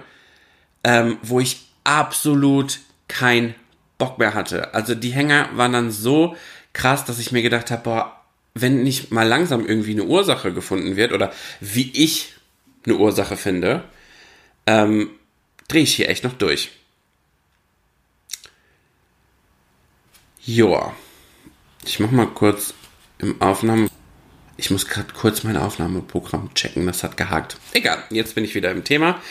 ähm, 0.83 1.17
wo 1.23 1.39
ich 1.39 1.61
absolut 1.83 2.79
kein 3.07 3.55
Bock 3.97 4.19
mehr 4.19 4.35
hatte. 4.35 4.73
Also 4.75 4.93
die 4.93 5.11
Hänger 5.11 5.49
waren 5.55 5.73
dann 5.73 5.91
so 5.91 6.35
krass, 6.73 7.05
dass 7.05 7.17
ich 7.17 7.31
mir 7.31 7.41
gedacht 7.41 7.71
habe, 7.71 7.81
boah, 7.83 8.21
wenn 8.53 8.83
nicht 8.83 9.11
mal 9.11 9.27
langsam 9.27 9.65
irgendwie 9.65 9.91
eine 9.91 10.03
Ursache 10.03 10.53
gefunden 10.53 10.95
wird 10.95 11.11
oder 11.11 11.33
wie 11.59 11.91
ich 11.91 12.35
eine 12.85 12.97
Ursache 12.97 13.35
finde, 13.35 13.83
ähm, 14.67 15.09
drehe 15.67 15.83
ich 15.83 15.95
hier 15.95 16.09
echt 16.09 16.23
noch 16.23 16.33
durch. 16.33 16.69
Joa. 20.45 20.93
Ich 21.85 21.99
mach 21.99 22.11
mal 22.11 22.27
kurz 22.27 22.73
im 23.17 23.41
Aufnahmen. 23.41 23.89
Ich 24.57 24.71
muss 24.71 24.87
gerade 24.87 25.13
kurz 25.13 25.43
mein 25.43 25.57
Aufnahmeprogramm 25.57 26.53
checken, 26.53 26.85
das 26.85 27.03
hat 27.03 27.17
gehakt. 27.17 27.57
Egal, 27.73 28.03
jetzt 28.09 28.35
bin 28.35 28.43
ich 28.43 28.55
wieder 28.55 28.71
im 28.71 28.83
Thema. 28.83 29.21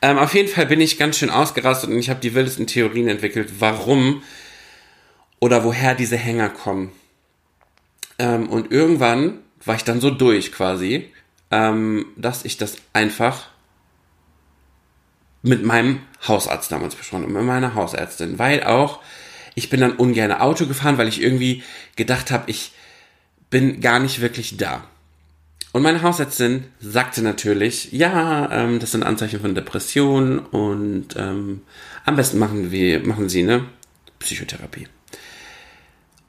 Ähm, 0.00 0.16
auf 0.18 0.34
jeden 0.34 0.48
Fall 0.48 0.66
bin 0.66 0.80
ich 0.80 0.98
ganz 0.98 1.18
schön 1.18 1.30
ausgerastet 1.30 1.90
und 1.90 1.98
ich 1.98 2.08
habe 2.08 2.20
die 2.20 2.34
wildesten 2.34 2.66
Theorien 2.66 3.08
entwickelt, 3.08 3.60
warum 3.60 4.22
oder 5.40 5.64
woher 5.64 5.94
diese 5.94 6.16
Hänger 6.16 6.48
kommen. 6.48 6.92
Ähm, 8.18 8.48
und 8.48 8.72
irgendwann 8.72 9.40
war 9.64 9.76
ich 9.76 9.84
dann 9.84 10.00
so 10.00 10.10
durch 10.10 10.52
quasi, 10.52 11.12
ähm, 11.50 12.06
dass 12.16 12.44
ich 12.44 12.56
das 12.56 12.76
einfach 12.92 13.48
mit 15.42 15.64
meinem 15.64 16.00
Hausarzt 16.26 16.72
damals 16.72 16.94
besprochen 16.94 17.24
und 17.24 17.32
mit 17.32 17.42
meiner 17.42 17.74
Hausärztin, 17.74 18.38
weil 18.38 18.64
auch 18.64 19.00
ich 19.58 19.70
bin 19.70 19.80
dann 19.80 19.96
ungern 19.96 20.32
Auto 20.32 20.66
gefahren, 20.66 20.98
weil 20.98 21.08
ich 21.08 21.20
irgendwie 21.20 21.64
gedacht 21.96 22.30
habe, 22.30 22.48
ich 22.48 22.72
bin 23.50 23.80
gar 23.80 23.98
nicht 23.98 24.20
wirklich 24.20 24.56
da. 24.56 24.84
Und 25.72 25.82
meine 25.82 26.00
Hausärztin 26.02 26.64
sagte 26.80 27.22
natürlich, 27.22 27.92
ja, 27.92 28.50
ähm, 28.52 28.78
das 28.78 28.92
sind 28.92 29.02
Anzeichen 29.02 29.40
von 29.40 29.56
Depression 29.56 30.38
und 30.38 31.16
ähm, 31.16 31.62
am 32.04 32.16
besten 32.16 32.38
machen 32.38 32.70
wir, 32.70 33.04
machen 33.04 33.28
Sie 33.28 33.42
eine 33.42 33.64
Psychotherapie. 34.20 34.86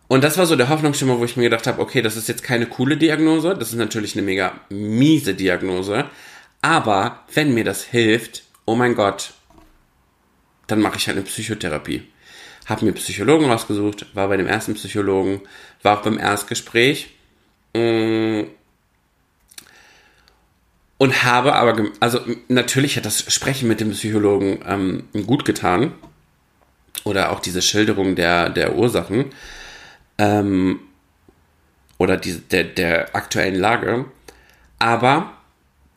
Und 0.07 0.23
das 0.23 0.39
war 0.39 0.47
so 0.47 0.55
der 0.55 0.69
Hoffnungsschimmer, 0.69 1.19
wo 1.19 1.25
ich 1.25 1.37
mir 1.37 1.43
gedacht 1.43 1.67
habe, 1.67 1.81
okay, 1.81 2.01
das 2.01 2.17
ist 2.17 2.27
jetzt 2.27 2.43
keine 2.43 2.65
coole 2.65 2.97
Diagnose, 2.97 3.53
das 3.53 3.69
ist 3.69 3.75
natürlich 3.75 4.15
eine 4.15 4.23
mega 4.23 4.59
miese 4.69 5.35
Diagnose, 5.35 6.05
aber 6.63 7.23
wenn 7.33 7.53
mir 7.53 7.63
das 7.63 7.83
hilft, 7.83 8.43
oh 8.65 8.75
mein 8.75 8.95
Gott, 8.95 9.33
dann 10.65 10.81
mache 10.81 10.97
ich 10.97 11.07
halt 11.07 11.17
eine 11.17 11.25
Psychotherapie. 11.25 12.07
Hab 12.69 12.83
mir 12.83 12.93
Psychologen 12.93 13.49
rausgesucht, 13.49 14.15
war 14.15 14.27
bei 14.27 14.37
dem 14.37 14.47
ersten 14.47 14.75
Psychologen, 14.75 15.41
war 15.81 15.97
auch 15.97 16.03
beim 16.03 16.19
Erstgespräch 16.19 17.09
mm, 17.73 18.41
und 20.99 21.23
habe 21.23 21.55
aber, 21.55 21.85
also 21.99 22.19
natürlich 22.47 22.97
hat 22.97 23.05
das 23.05 23.33
Sprechen 23.33 23.67
mit 23.67 23.79
dem 23.79 23.91
Psychologen 23.91 24.59
ähm, 24.67 25.25
gut 25.25 25.45
getan 25.45 25.93
oder 27.05 27.31
auch 27.31 27.39
diese 27.39 27.61
Schilderung 27.61 28.15
der, 28.15 28.49
der 28.49 28.75
Ursachen 28.75 29.25
ähm, 30.17 30.81
oder 31.97 32.17
die, 32.17 32.39
der, 32.39 32.65
der 32.65 33.15
aktuellen 33.15 33.55
Lage. 33.55 34.05
Aber 34.77 35.33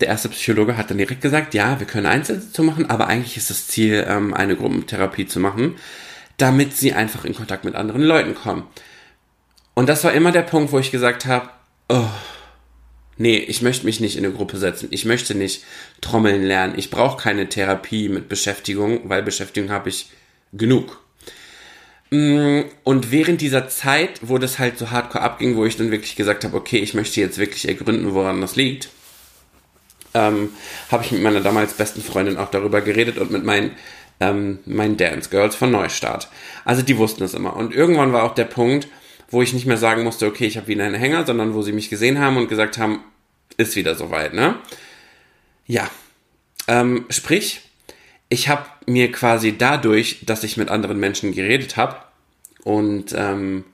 der 0.00 0.08
erste 0.08 0.28
Psychologe 0.30 0.76
hat 0.76 0.90
dann 0.90 0.98
direkt 0.98 1.20
gesagt, 1.20 1.52
ja, 1.54 1.78
wir 1.78 1.86
können 1.86 2.06
Einzelsitzungen 2.06 2.70
machen, 2.70 2.90
aber 2.90 3.08
eigentlich 3.08 3.36
ist 3.36 3.50
das 3.50 3.66
Ziel, 3.66 4.04
ähm, 4.08 4.34
eine 4.34 4.56
Gruppentherapie 4.56 5.26
zu 5.26 5.38
machen, 5.38 5.76
damit 6.38 6.76
sie 6.76 6.92
einfach 6.92 7.24
in 7.24 7.34
Kontakt 7.34 7.64
mit 7.64 7.74
anderen 7.74 8.02
Leuten 8.02 8.34
kommen. 8.34 8.66
Und 9.74 9.88
das 9.88 10.04
war 10.04 10.12
immer 10.12 10.32
der 10.32 10.42
Punkt, 10.42 10.72
wo 10.72 10.78
ich 10.78 10.90
gesagt 10.90 11.26
habe, 11.26 11.48
oh, 11.88 12.08
nee, 13.16 13.36
ich 13.36 13.62
möchte 13.62 13.86
mich 13.86 14.00
nicht 14.00 14.16
in 14.16 14.24
eine 14.24 14.34
Gruppe 14.34 14.58
setzen. 14.58 14.88
Ich 14.90 15.04
möchte 15.04 15.34
nicht 15.34 15.64
trommeln 16.00 16.42
lernen. 16.42 16.74
Ich 16.76 16.90
brauche 16.90 17.22
keine 17.22 17.48
Therapie 17.48 18.08
mit 18.08 18.28
Beschäftigung, 18.28 19.08
weil 19.08 19.22
Beschäftigung 19.22 19.70
habe 19.70 19.88
ich 19.88 20.10
genug. 20.52 21.00
Mm, 22.10 22.62
und 22.84 23.10
während 23.10 23.40
dieser 23.40 23.68
Zeit, 23.68 24.20
wo 24.22 24.36
das 24.36 24.58
halt 24.58 24.78
so 24.78 24.90
hardcore 24.90 25.24
abging, 25.24 25.56
wo 25.56 25.64
ich 25.64 25.76
dann 25.76 25.90
wirklich 25.90 26.16
gesagt 26.16 26.44
habe, 26.44 26.56
okay, 26.56 26.78
ich 26.78 26.92
möchte 26.92 27.20
jetzt 27.20 27.38
wirklich 27.38 27.66
ergründen, 27.66 28.12
woran 28.12 28.42
das 28.42 28.56
liegt, 28.56 28.90
ähm, 30.12 30.50
habe 30.90 31.04
ich 31.04 31.12
mit 31.12 31.22
meiner 31.22 31.40
damals 31.40 31.72
besten 31.72 32.02
Freundin 32.02 32.36
auch 32.36 32.50
darüber 32.50 32.82
geredet 32.82 33.16
und 33.16 33.30
mit 33.30 33.44
meinen, 33.44 33.70
ähm, 34.22 34.58
meinen 34.66 34.96
Dance 34.96 35.30
Girls 35.30 35.56
von 35.56 35.70
Neustart. 35.70 36.28
Also 36.64 36.82
die 36.82 36.96
wussten 36.96 37.24
es 37.24 37.34
immer. 37.34 37.56
Und 37.56 37.74
irgendwann 37.74 38.12
war 38.12 38.22
auch 38.22 38.34
der 38.34 38.44
Punkt, 38.44 38.88
wo 39.28 39.42
ich 39.42 39.52
nicht 39.52 39.66
mehr 39.66 39.76
sagen 39.76 40.04
musste, 40.04 40.26
okay, 40.26 40.46
ich 40.46 40.56
habe 40.56 40.68
wieder 40.68 40.84
einen 40.84 40.94
Hänger, 40.94 41.26
sondern 41.26 41.54
wo 41.54 41.62
sie 41.62 41.72
mich 41.72 41.90
gesehen 41.90 42.20
haben 42.20 42.36
und 42.36 42.48
gesagt 42.48 42.78
haben, 42.78 43.00
ist 43.56 43.76
wieder 43.76 43.94
soweit, 43.94 44.34
ne? 44.34 44.56
Ja. 45.66 45.90
Ähm, 46.68 47.06
sprich, 47.10 47.62
ich 48.28 48.48
habe 48.48 48.66
mir 48.86 49.10
quasi 49.10 49.56
dadurch, 49.58 50.24
dass 50.24 50.44
ich 50.44 50.56
mit 50.56 50.68
anderen 50.68 51.00
Menschen 51.00 51.32
geredet 51.32 51.76
habe 51.76 51.96
und 52.62 53.14
ähm, 53.16 53.64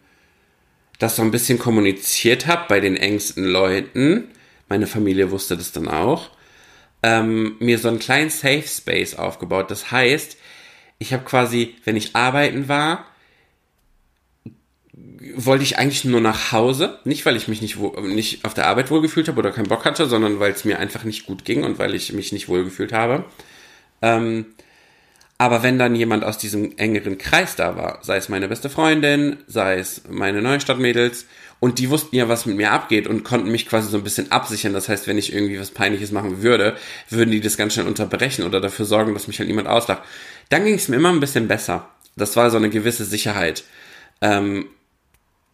das 0.99 1.17
so 1.17 1.23
ein 1.23 1.31
bisschen 1.31 1.59
kommuniziert 1.59 2.47
habe 2.47 2.65
bei 2.69 2.81
den 2.81 2.97
engsten 2.97 3.45
Leuten, 3.45 4.29
meine 4.69 4.87
Familie 4.87 5.31
wusste 5.31 5.57
das 5.57 5.73
dann 5.73 5.89
auch, 5.89 6.31
ähm, 7.03 7.57
mir 7.59 7.79
so 7.79 7.89
einen 7.89 7.99
kleinen 7.99 8.31
Safe 8.31 8.65
Space 8.67 9.15
aufgebaut. 9.15 9.71
Das 9.71 9.91
heißt, 9.91 10.37
ich 10.99 11.13
habe 11.13 11.25
quasi, 11.25 11.77
wenn 11.85 11.97
ich 11.97 12.17
arbeiten 12.17 12.69
war, 12.69 13.05
wollte 15.35 15.63
ich 15.63 15.79
eigentlich 15.79 16.05
nur 16.05 16.21
nach 16.21 16.53
Hause. 16.53 16.99
Nicht, 17.05 17.25
weil 17.27 17.37
ich 17.37 17.49
mich 17.49 17.63
nicht, 17.63 17.79
nicht 18.03 18.45
auf 18.45 18.55
der 18.55 18.67
Arbeit 18.67 18.91
wohlgefühlt 18.91 19.29
habe 19.29 19.39
oder 19.39 19.53
keinen 19.53 19.69
Bock 19.69 19.85
hatte, 19.85 20.07
sondern 20.07 20.41
weil 20.41 20.53
es 20.53 20.65
mir 20.65 20.79
einfach 20.79 21.05
nicht 21.05 21.27
gut 21.27 21.45
ging 21.45 21.65
und 21.65 21.79
weil 21.79 21.95
ich 21.95 22.13
mich 22.13 22.33
nicht 22.33 22.49
wohlgefühlt 22.49 22.93
habe. 22.93 23.25
Ähm, 24.03 24.47
aber 25.41 25.63
wenn 25.63 25.79
dann 25.79 25.95
jemand 25.95 26.25
aus 26.25 26.37
diesem 26.37 26.77
engeren 26.79 27.17
Kreis 27.17 27.55
da 27.55 27.77
war, 27.77 28.01
sei 28.03 28.17
es 28.17 28.29
meine 28.29 28.49
beste 28.49 28.69
Freundin, 28.69 29.37
sei 29.47 29.79
es 29.79 30.03
meine 30.09 30.43
Neustadtmädels, 30.43 31.27
und 31.61 31.79
die 31.79 31.91
wussten 31.91 32.15
ja, 32.15 32.29
was 32.29 32.47
mit 32.47 32.57
mir 32.57 32.71
abgeht 32.71 33.07
und 33.07 33.25
konnten 33.25 33.51
mich 33.51 33.69
quasi 33.69 33.91
so 33.91 33.97
ein 33.97 34.05
bisschen 34.05 34.31
absichern. 34.31 34.73
Das 34.73 34.89
heißt, 34.89 35.07
wenn 35.09 35.19
ich 35.19 35.33
irgendwie 35.33 35.59
was 35.59 35.73
Peinliches 35.73 36.13
machen 36.13 36.43
würde, 36.43 36.77
würden 37.09 37.31
die 37.31 37.41
das 37.41 37.57
ganz 37.57 37.75
schnell 37.75 37.87
unterbrechen 37.87 38.45
oder 38.45 38.61
dafür 38.61 38.85
sorgen, 38.85 39.15
dass 39.15 39.27
mich 39.27 39.39
halt 39.39 39.49
niemand 39.49 39.67
auslacht. 39.67 40.03
Dann 40.51 40.65
ging 40.65 40.75
es 40.75 40.89
mir 40.89 40.97
immer 40.97 41.11
ein 41.11 41.21
bisschen 41.21 41.49
besser. 41.49 41.89
Das 42.17 42.37
war 42.37 42.51
so 42.51 42.57
eine 42.57 42.71
gewisse 42.71 43.05
Sicherheit. 43.05 43.65
Ähm, 44.21 44.67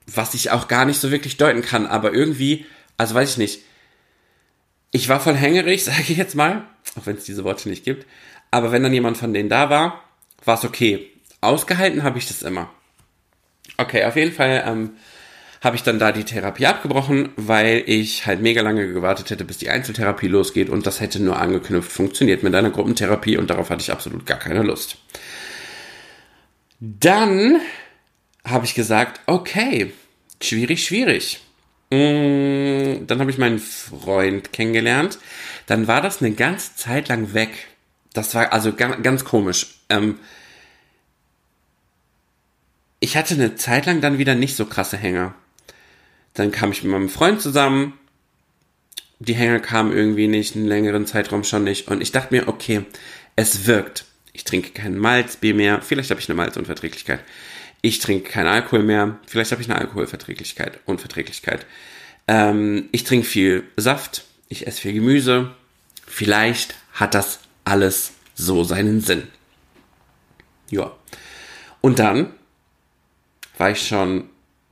was 0.06 0.34
ich 0.34 0.50
auch 0.50 0.68
gar 0.68 0.84
nicht 0.84 1.00
so 1.00 1.10
wirklich 1.10 1.38
deuten 1.38 1.62
kann, 1.62 1.86
aber 1.86 2.12
irgendwie, 2.12 2.66
also 2.98 3.14
weiß 3.14 3.32
ich 3.32 3.38
nicht. 3.38 3.60
Ich 4.90 5.08
war 5.08 5.20
voll 5.20 5.34
hängerig, 5.34 5.84
sage 5.84 6.02
ich 6.08 6.16
jetzt 6.16 6.34
mal, 6.34 6.66
auch 6.98 7.06
wenn 7.06 7.16
es 7.16 7.24
diese 7.24 7.44
Worte 7.44 7.68
nicht 7.68 7.84
gibt. 7.84 8.06
Aber 8.50 8.72
wenn 8.72 8.82
dann 8.82 8.92
jemand 8.92 9.16
von 9.16 9.32
denen 9.32 9.48
da 9.48 9.70
war, 9.70 10.04
war 10.44 10.58
es 10.58 10.64
okay. 10.64 11.10
Ausgehalten 11.40 12.02
habe 12.02 12.18
ich 12.18 12.28
das 12.28 12.42
immer. 12.42 12.70
Okay, 13.76 14.04
auf 14.04 14.16
jeden 14.16 14.32
Fall 14.32 14.64
ähm, 14.66 14.90
habe 15.64 15.76
ich 15.76 15.82
dann 15.82 15.98
da 15.98 16.12
die 16.12 16.24
Therapie 16.24 16.66
abgebrochen, 16.66 17.30
weil 17.36 17.82
ich 17.86 18.26
halt 18.26 18.40
mega 18.40 18.60
lange 18.60 18.92
gewartet 18.92 19.30
hätte, 19.30 19.44
bis 19.44 19.58
die 19.58 19.70
Einzeltherapie 19.70 20.28
losgeht 20.28 20.68
und 20.68 20.86
das 20.86 21.00
hätte 21.00 21.22
nur 21.22 21.38
angeknüpft 21.38 21.90
funktioniert 21.90 22.42
mit 22.42 22.54
einer 22.54 22.70
Gruppentherapie 22.70 23.38
und 23.38 23.48
darauf 23.48 23.70
hatte 23.70 23.82
ich 23.82 23.90
absolut 23.90 24.26
gar 24.26 24.38
keine 24.38 24.62
Lust. 24.62 24.98
Dann 26.80 27.60
habe 28.44 28.66
ich 28.66 28.74
gesagt, 28.74 29.20
okay, 29.26 29.92
schwierig, 30.42 30.84
schwierig. 30.84 31.40
Mm, 31.90 33.06
dann 33.06 33.20
habe 33.20 33.30
ich 33.30 33.38
meinen 33.38 33.58
Freund 33.58 34.52
kennengelernt. 34.52 35.18
Dann 35.66 35.86
war 35.86 36.02
das 36.02 36.20
eine 36.20 36.32
ganze 36.32 36.76
Zeit 36.76 37.08
lang 37.08 37.32
weg. 37.32 37.68
Das 38.12 38.34
war 38.34 38.52
also 38.52 38.74
ganz, 38.74 39.02
ganz 39.02 39.24
komisch. 39.24 39.78
Ähm, 39.88 40.18
ich 43.00 43.16
hatte 43.16 43.34
eine 43.34 43.54
Zeit 43.56 43.86
lang 43.86 44.00
dann 44.00 44.18
wieder 44.18 44.34
nicht 44.34 44.56
so 44.56 44.66
krasse 44.66 44.96
Hänger. 44.96 45.34
Dann 46.34 46.50
kam 46.50 46.72
ich 46.72 46.82
mit 46.82 46.92
meinem 46.92 47.08
Freund 47.08 47.40
zusammen. 47.40 47.98
Die 49.20 49.34
Hänger 49.34 49.60
kamen 49.60 49.92
irgendwie 49.92 50.26
nicht, 50.26 50.56
einen 50.56 50.66
längeren 50.66 51.06
Zeitraum 51.06 51.44
schon 51.44 51.64
nicht. 51.64 51.88
Und 51.88 52.00
ich 52.00 52.12
dachte 52.12 52.34
mir, 52.34 52.48
okay, 52.48 52.84
es 53.36 53.66
wirkt. 53.66 54.04
Ich 54.32 54.44
trinke 54.44 54.70
kein 54.70 54.98
Malzbier 54.98 55.54
mehr. 55.54 55.80
Vielleicht 55.80 56.10
habe 56.10 56.20
ich 56.20 56.28
eine 56.28 56.36
Malzunverträglichkeit. 56.36 57.20
Ich 57.80 58.00
trinke 58.00 58.30
keinen 58.30 58.48
Alkohol 58.48 58.82
mehr. 58.82 59.18
Vielleicht 59.26 59.52
habe 59.52 59.62
ich 59.62 59.70
eine 59.70 59.78
Alkoholverträglichkeit, 59.78 60.80
Unverträglichkeit. 60.86 61.66
Ähm, 62.26 62.88
ich 62.92 63.04
trinke 63.04 63.26
viel 63.26 63.64
Saft. 63.76 64.24
Ich 64.48 64.66
esse 64.66 64.80
viel 64.80 64.94
Gemüse. 64.94 65.54
Vielleicht 66.06 66.74
hat 66.92 67.14
das 67.14 67.40
alles 67.64 68.12
so 68.34 68.64
seinen 68.64 69.00
Sinn. 69.00 69.28
Ja. 70.70 70.92
Und 71.80 71.98
dann 71.98 72.32
war 73.58 73.70
ich 73.70 73.86
schon, 73.86 74.28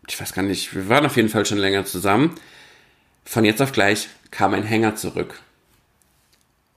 ich 0.08 0.20
weiß 0.20 0.32
gar 0.32 0.42
nicht, 0.42 0.74
wir 0.74 0.88
waren 0.88 1.06
auf 1.06 1.16
jeden 1.16 1.28
Fall 1.28 1.46
schon 1.46 1.58
länger 1.58 1.84
zusammen. 1.84 2.34
Von 3.24 3.44
jetzt 3.44 3.62
auf 3.62 3.72
gleich 3.72 4.08
kam 4.30 4.54
ein 4.54 4.64
Hänger 4.64 4.96
zurück. 4.96 5.40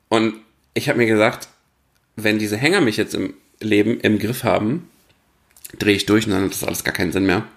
Und 0.10 0.36
ich 0.74 0.90
habe 0.90 1.00
mir 1.00 1.08
gesagt, 1.08 1.48
wenn 2.16 2.40
diese 2.40 2.58
Hänger 2.58 2.82
mich 2.82 2.98
jetzt 2.98 3.16
im 3.16 3.34
Leben 3.60 4.00
im 4.02 4.20
Griff 4.20 4.44
haben, 4.44 4.90
drehe 5.78 5.96
ich 5.96 6.06
durch 6.06 6.26
und 6.26 6.34
dann 6.34 6.44
hat 6.44 6.52
das 6.52 6.64
alles 6.64 6.84
gar 6.84 6.94
keinen 6.94 7.12
Sinn 7.12 7.26
mehr. 7.26 7.48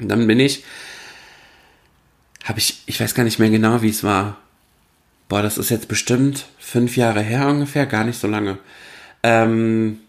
Und 0.00 0.08
dann 0.08 0.26
bin 0.26 0.40
ich, 0.40 0.64
habe 2.44 2.58
ich, 2.58 2.82
ich 2.86 3.00
weiß 3.00 3.14
gar 3.14 3.24
nicht 3.24 3.38
mehr 3.38 3.50
genau, 3.50 3.82
wie 3.82 3.90
es 3.90 4.02
war. 4.02 4.38
Boah, 5.28 5.42
das 5.42 5.58
ist 5.58 5.70
jetzt 5.70 5.88
bestimmt 5.88 6.46
fünf 6.58 6.96
Jahre 6.96 7.22
her 7.22 7.46
ungefähr, 7.48 7.86
gar 7.86 8.04
nicht 8.04 8.18
so 8.18 8.26
lange. 8.26 8.58
Ähm, 9.22 10.00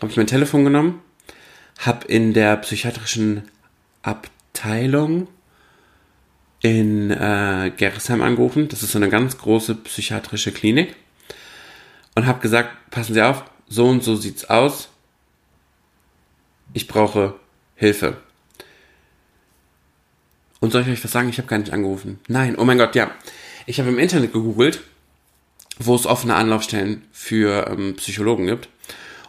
habe 0.00 0.10
ich 0.10 0.16
mein 0.16 0.26
Telefon 0.26 0.64
genommen, 0.64 1.02
habe 1.78 2.06
in 2.08 2.34
der 2.34 2.56
psychiatrischen 2.58 3.48
Abteilung 4.02 5.28
in 6.60 7.10
äh, 7.10 7.72
Gerresheim 7.76 8.20
angerufen. 8.20 8.68
Das 8.68 8.82
ist 8.82 8.92
so 8.92 8.98
eine 8.98 9.08
ganz 9.08 9.38
große 9.38 9.76
psychiatrische 9.76 10.52
Klinik. 10.52 10.96
Und 12.14 12.26
habe 12.26 12.40
gesagt, 12.40 12.90
passen 12.90 13.14
Sie 13.14 13.22
auf, 13.22 13.44
so 13.68 13.86
und 13.86 14.02
so 14.02 14.16
sieht's 14.16 14.46
aus. 14.46 14.88
Ich 16.72 16.88
brauche 16.88 17.34
Hilfe. 17.76 18.16
Und 20.60 20.72
soll 20.72 20.82
ich 20.82 20.88
euch 20.88 21.04
was 21.04 21.12
sagen? 21.12 21.28
Ich 21.28 21.38
habe 21.38 21.46
gar 21.46 21.58
nicht 21.58 21.72
angerufen. 21.72 22.18
Nein, 22.26 22.56
oh 22.58 22.64
mein 22.64 22.78
Gott, 22.78 22.96
ja. 22.96 23.12
Ich 23.66 23.78
habe 23.78 23.90
im 23.90 23.98
Internet 23.98 24.32
gegoogelt, 24.32 24.80
wo 25.78 25.94
es 25.94 26.06
offene 26.06 26.34
Anlaufstellen 26.34 27.04
für 27.12 27.68
ähm, 27.68 27.94
Psychologen 27.96 28.46
gibt. 28.46 28.68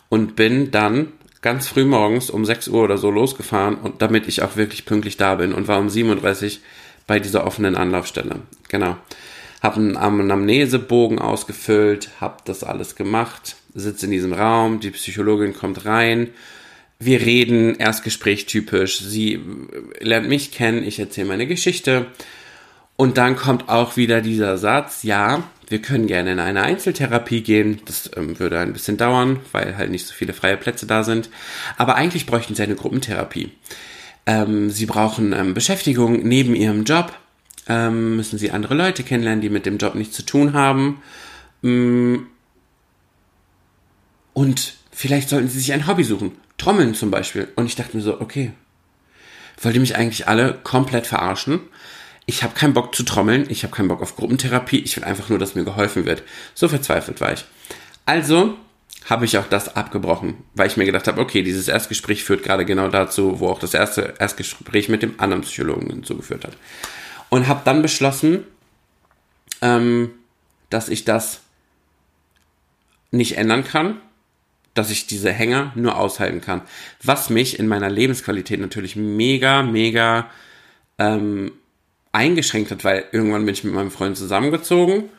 Und 0.10 0.36
bin 0.36 0.72
dann 0.72 1.14
ganz 1.42 1.68
früh 1.68 1.86
morgens 1.86 2.30
um 2.30 2.46
6 2.46 2.68
Uhr 2.70 2.84
oder 2.84 2.98
so 2.98 3.10
losgefahren 3.10 3.76
und 3.76 4.02
damit 4.02 4.28
ich 4.28 4.42
auch 4.42 4.56
wirklich 4.56 4.86
pünktlich 4.86 5.18
da 5.18 5.36
bin 5.36 5.54
und 5.54 5.68
war 5.68 5.80
um 5.80 5.90
37 5.90 6.62
bei 7.08 7.20
dieser 7.20 7.46
offenen 7.46 7.76
Anlaufstelle. 7.76 8.42
Genau. 8.68 8.98
Hab 9.62 9.76
einen 9.76 9.98
Anamnesebogen 9.98 11.20
ausgefüllt, 11.20 12.10
hab 12.22 12.46
das 12.46 12.64
alles 12.64 12.96
gemacht, 12.96 13.58
sitze 13.74 14.06
in 14.06 14.12
diesem 14.12 14.32
Raum, 14.32 14.80
die 14.80 14.92
Psychologin 14.92 15.54
kommt 15.54 15.86
rein, 15.86 16.30
wir 16.98 17.22
reden, 17.22 17.76
Erstgespräch 17.76 18.46
typisch, 18.46 19.00
sie 19.00 19.40
lernt 20.00 20.30
mich 20.30 20.52
kennen, 20.52 20.84
ich 20.84 21.00
erzähle 21.00 21.28
meine 21.28 21.48
Geschichte 21.48 22.08
und 23.00 23.18
dann 23.18 23.38
kommt 23.38 23.70
auch 23.70 23.96
wieder 23.96 24.20
dieser 24.20 24.58
Satz, 24.58 25.04
ja, 25.04 25.44
wir 25.70 25.82
können 25.82 26.06
gerne 26.06 26.34
in 26.34 26.40
eine 26.42 26.64
Einzeltherapie 26.64 27.40
gehen. 27.40 27.80
Das 27.86 28.12
ähm, 28.18 28.38
würde 28.40 28.60
ein 28.60 28.74
bisschen 28.74 28.98
dauern, 28.98 29.40
weil 29.54 29.78
halt 29.78 29.90
nicht 29.90 30.06
so 30.06 30.14
viele 30.14 30.34
freie 30.34 30.58
Plätze 30.58 30.86
da 30.86 31.06
sind. 31.06 31.30
Aber 31.78 31.96
eigentlich 31.96 32.26
bräuchten 32.26 32.56
sie 32.56 32.64
eine 32.64 32.76
Gruppentherapie. 32.76 33.54
Ähm, 34.26 34.70
sie 34.70 34.86
brauchen 34.86 35.32
ähm, 35.32 35.54
Beschäftigung 35.54 36.28
neben 36.28 36.56
ihrem 36.56 36.84
Job. 36.84 37.14
Ähm, 37.70 38.18
müssen 38.18 38.38
sie 38.38 38.52
andere 38.52 38.76
Leute 38.76 39.04
kennenlernen, 39.04 39.40
die 39.40 39.50
mit 39.50 39.66
dem 39.66 39.78
Job 39.78 39.96
nichts 39.96 40.18
zu 40.18 40.26
tun 40.26 40.52
haben. 40.52 41.02
Mm. 41.62 42.18
Und 44.34 44.74
vielleicht 44.92 45.30
sollten 45.30 45.48
sie 45.48 45.60
sich 45.60 45.72
ein 45.72 45.88
Hobby 45.88 46.04
suchen. 46.04 46.34
Trommeln 46.58 46.94
zum 46.96 47.12
Beispiel. 47.12 47.48
Und 47.56 47.66
ich 47.66 47.78
dachte 47.78 47.96
mir 47.96 48.04
so, 48.04 48.20
okay. 48.20 48.52
Wollt 49.62 49.76
ihr 49.76 49.80
mich 49.80 49.96
eigentlich 49.96 50.28
alle 50.28 50.60
komplett 50.64 51.08
verarschen? 51.08 51.62
Ich 52.30 52.44
habe 52.44 52.54
keinen 52.54 52.76
Bock 52.76 52.94
zu 52.94 53.02
trommeln, 53.02 53.48
ich 53.50 53.64
habe 53.64 53.76
keinen 53.76 53.88
Bock 53.88 54.04
auf 54.04 54.16
Gruppentherapie, 54.16 54.78
ich 54.78 54.96
will 54.96 55.04
einfach 55.04 55.30
nur, 55.30 55.40
dass 55.40 55.56
mir 55.56 55.64
geholfen 55.64 56.06
wird. 56.06 56.22
So 56.54 56.68
verzweifelt 56.70 57.22
war 57.22 57.34
ich. 57.34 57.44
Also 58.06 58.56
habe 59.10 59.26
ich 59.26 59.40
auch 59.40 59.48
das 59.48 59.76
abgebrochen, 59.76 60.36
weil 60.54 60.68
ich 60.68 60.78
mir 60.78 60.86
gedacht 60.86 61.08
habe, 61.08 61.20
okay, 61.20 61.42
dieses 61.42 61.68
Erstgespräch 61.68 62.24
führt 62.24 62.44
gerade 62.44 62.66
genau 62.66 62.88
dazu, 62.88 63.40
wo 63.40 63.48
auch 63.48 63.58
das 63.58 63.74
erste 63.74 64.14
Erstgespräch 64.20 64.90
mit 64.90 65.02
dem 65.02 65.20
anderen 65.20 65.42
Psychologen 65.42 65.90
hinzugeführt 65.90 66.46
hat. 66.46 66.56
Und 67.30 67.48
habe 67.48 67.62
dann 67.66 67.82
beschlossen, 67.82 68.44
ähm, 69.64 70.12
dass 70.70 70.88
ich 70.88 71.06
das 71.06 71.42
nicht 73.10 73.38
ändern 73.38 73.64
kann, 73.64 74.00
dass 74.76 74.92
ich 74.92 75.08
diese 75.08 75.32
Hänger 75.32 75.72
nur 75.74 75.98
aushalten 75.98 76.42
kann. 76.42 76.62
Was 77.02 77.32
mich 77.32 77.58
in 77.58 77.68
meiner 77.68 77.90
Lebensqualität 77.90 78.60
natürlich 78.60 78.96
mega, 78.96 79.64
mega 79.64 80.30
ähm, 81.00 81.54
eingeschränkt 82.12 82.72
hat, 82.72 82.84
weil 82.84 83.06
irgendwann 83.12 83.46
bin 83.46 83.54
ich 83.54 83.64
mit 83.64 83.74
meinem 83.74 83.92
Freund 83.92 84.18
zusammengezogen 84.18 85.10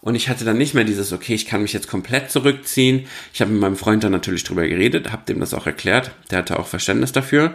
und 0.00 0.14
ich 0.14 0.28
hatte 0.28 0.44
dann 0.44 0.56
nicht 0.56 0.74
mehr 0.74 0.84
dieses, 0.84 1.12
okay, 1.12 1.34
ich 1.34 1.46
kann 1.46 1.62
mich 1.62 1.72
jetzt 1.72 1.88
komplett 1.88 2.30
zurückziehen. 2.30 3.06
Ich 3.34 3.40
habe 3.40 3.50
mit 3.50 3.60
meinem 3.60 3.76
Freund 3.76 4.02
dann 4.02 4.12
natürlich 4.12 4.44
drüber 4.44 4.66
geredet, 4.66 5.12
habe 5.12 5.26
dem 5.26 5.40
das 5.40 5.52
auch 5.52 5.66
erklärt, 5.66 6.12
der 6.30 6.38
hatte 6.38 6.58
auch 6.58 6.66
Verständnis 6.66 7.12
dafür. 7.12 7.54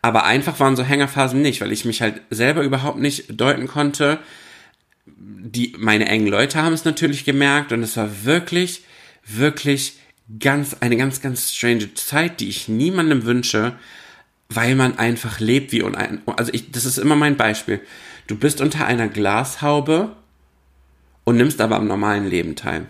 Aber 0.00 0.24
einfach 0.24 0.58
waren 0.58 0.74
so 0.74 0.82
Hängerphasen 0.82 1.42
nicht, 1.42 1.60
weil 1.60 1.70
ich 1.70 1.84
mich 1.84 2.00
halt 2.00 2.22
selber 2.30 2.62
überhaupt 2.62 2.98
nicht 2.98 3.40
deuten 3.40 3.68
konnte. 3.68 4.18
Die, 5.06 5.74
meine 5.78 6.06
engen 6.06 6.26
Leute 6.26 6.62
haben 6.62 6.72
es 6.72 6.84
natürlich 6.84 7.24
gemerkt 7.24 7.72
und 7.72 7.82
es 7.82 7.96
war 7.96 8.24
wirklich, 8.24 8.84
wirklich 9.26 9.98
ganz, 10.40 10.76
eine 10.80 10.96
ganz, 10.96 11.20
ganz 11.20 11.52
strange 11.52 11.94
Zeit, 11.94 12.40
die 12.40 12.48
ich 12.48 12.68
niemandem 12.68 13.24
wünsche, 13.26 13.74
weil 14.48 14.74
man 14.74 14.98
einfach 14.98 15.40
lebt 15.40 15.72
wie 15.72 15.82
und 15.82 15.96
also 16.26 16.52
ich, 16.52 16.70
das 16.72 16.84
ist 16.84 16.98
immer 16.98 17.16
mein 17.16 17.36
Beispiel. 17.36 17.80
Du 18.26 18.36
bist 18.36 18.60
unter 18.60 18.86
einer 18.86 19.08
Glashaube 19.08 20.14
und 21.24 21.36
nimmst 21.36 21.60
aber 21.60 21.76
am 21.76 21.86
normalen 21.86 22.26
Leben 22.26 22.56
teil. 22.56 22.86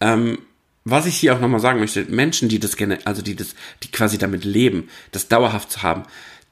Ähm, 0.00 0.38
was 0.84 1.06
ich 1.06 1.16
hier 1.16 1.34
auch 1.34 1.40
nochmal 1.40 1.60
sagen 1.60 1.80
möchte, 1.80 2.04
Menschen, 2.04 2.48
die 2.48 2.60
das 2.60 2.76
gerne, 2.76 2.98
also 3.04 3.22
die 3.22 3.34
das, 3.34 3.54
die 3.82 3.90
quasi 3.90 4.18
damit 4.18 4.44
leben, 4.44 4.88
das 5.10 5.28
dauerhaft 5.28 5.72
zu 5.72 5.82
haben, 5.82 6.04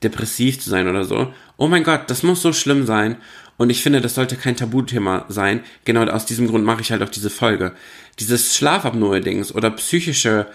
depressiv 0.02 0.60
zu 0.60 0.70
sein 0.70 0.88
oder 0.88 1.04
so, 1.04 1.32
oh 1.56 1.68
mein 1.68 1.84
Gott, 1.84 2.10
das 2.10 2.22
muss 2.22 2.42
so 2.42 2.52
schlimm 2.52 2.84
sein. 2.84 3.16
Und 3.56 3.70
ich 3.70 3.82
finde, 3.82 4.00
das 4.00 4.16
sollte 4.16 4.36
kein 4.36 4.56
Tabuthema 4.56 5.26
sein. 5.28 5.60
Genau 5.84 6.02
aus 6.04 6.26
diesem 6.26 6.48
Grund 6.48 6.64
mache 6.64 6.80
ich 6.80 6.90
halt 6.90 7.02
auch 7.02 7.08
diese 7.08 7.30
Folge. 7.30 7.72
Dieses 8.18 8.56
Schlafapnoe-Dings 8.56 9.54
oder 9.54 9.70
psychische 9.70 10.48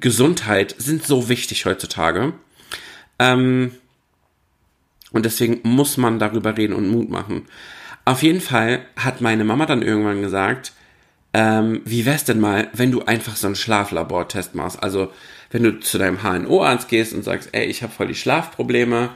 Gesundheit 0.00 0.74
sind 0.78 1.06
so 1.06 1.28
wichtig 1.28 1.66
heutzutage. 1.66 2.32
Ähm, 3.18 3.72
und 5.14 5.24
deswegen 5.24 5.60
muss 5.62 5.96
man 5.96 6.18
darüber 6.18 6.56
reden 6.56 6.74
und 6.74 6.90
Mut 6.90 7.08
machen. 7.08 7.46
Auf 8.04 8.22
jeden 8.22 8.40
Fall 8.40 8.84
hat 8.96 9.20
meine 9.20 9.44
Mama 9.44 9.64
dann 9.64 9.80
irgendwann 9.80 10.20
gesagt, 10.20 10.72
ähm, 11.32 11.82
wie 11.84 12.04
wär's 12.04 12.24
denn 12.24 12.40
mal, 12.40 12.68
wenn 12.74 12.90
du 12.90 13.04
einfach 13.04 13.36
so 13.36 13.46
einen 13.46 13.56
Schlaflabortest 13.56 14.54
machst? 14.54 14.82
Also, 14.82 15.10
wenn 15.50 15.62
du 15.62 15.78
zu 15.78 15.98
deinem 15.98 16.22
HNO-Arzt 16.22 16.88
gehst 16.88 17.14
und 17.14 17.22
sagst, 17.22 17.50
ey, 17.52 17.64
ich 17.66 17.82
habe 17.82 17.92
voll 17.92 18.08
die 18.08 18.14
Schlafprobleme, 18.14 19.10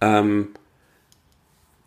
ähm, 0.00 0.48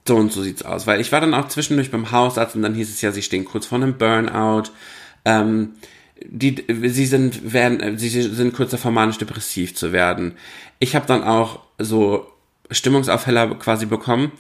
so 0.08 0.16
und 0.16 0.32
so 0.32 0.42
sieht's 0.42 0.64
aus. 0.64 0.88
Weil 0.88 1.02
ich 1.02 1.12
war 1.12 1.20
dann 1.20 1.34
auch 1.34 1.50
zwischendurch 1.50 1.92
beim 1.92 2.12
Hausarzt 2.12 2.56
und 2.56 2.62
dann 2.62 2.74
hieß 2.74 2.90
es 2.90 3.02
ja, 3.02 3.12
sie 3.12 3.22
stehen 3.22 3.46
kurz 3.46 3.66
vor 3.66 3.78
einem 3.78 3.98
Burnout. 3.98 4.72
Ähm, 5.26 5.74
die, 6.24 6.66
sie 6.70 7.06
sind, 7.06 7.54
werden, 7.54 7.98
sie 7.98 8.10
sind 8.10 8.54
kurz 8.54 8.72
davor 8.72 8.92
manisch 8.92 9.18
depressiv 9.18 9.76
zu 9.76 9.92
werden. 9.92 10.38
Ich 10.80 10.96
habe 10.96 11.06
dann 11.06 11.24
auch 11.24 11.60
so 11.78 12.32
Stimmungsaufheller 12.72 13.56
quasi 13.56 13.86
bekommen. 13.86 14.32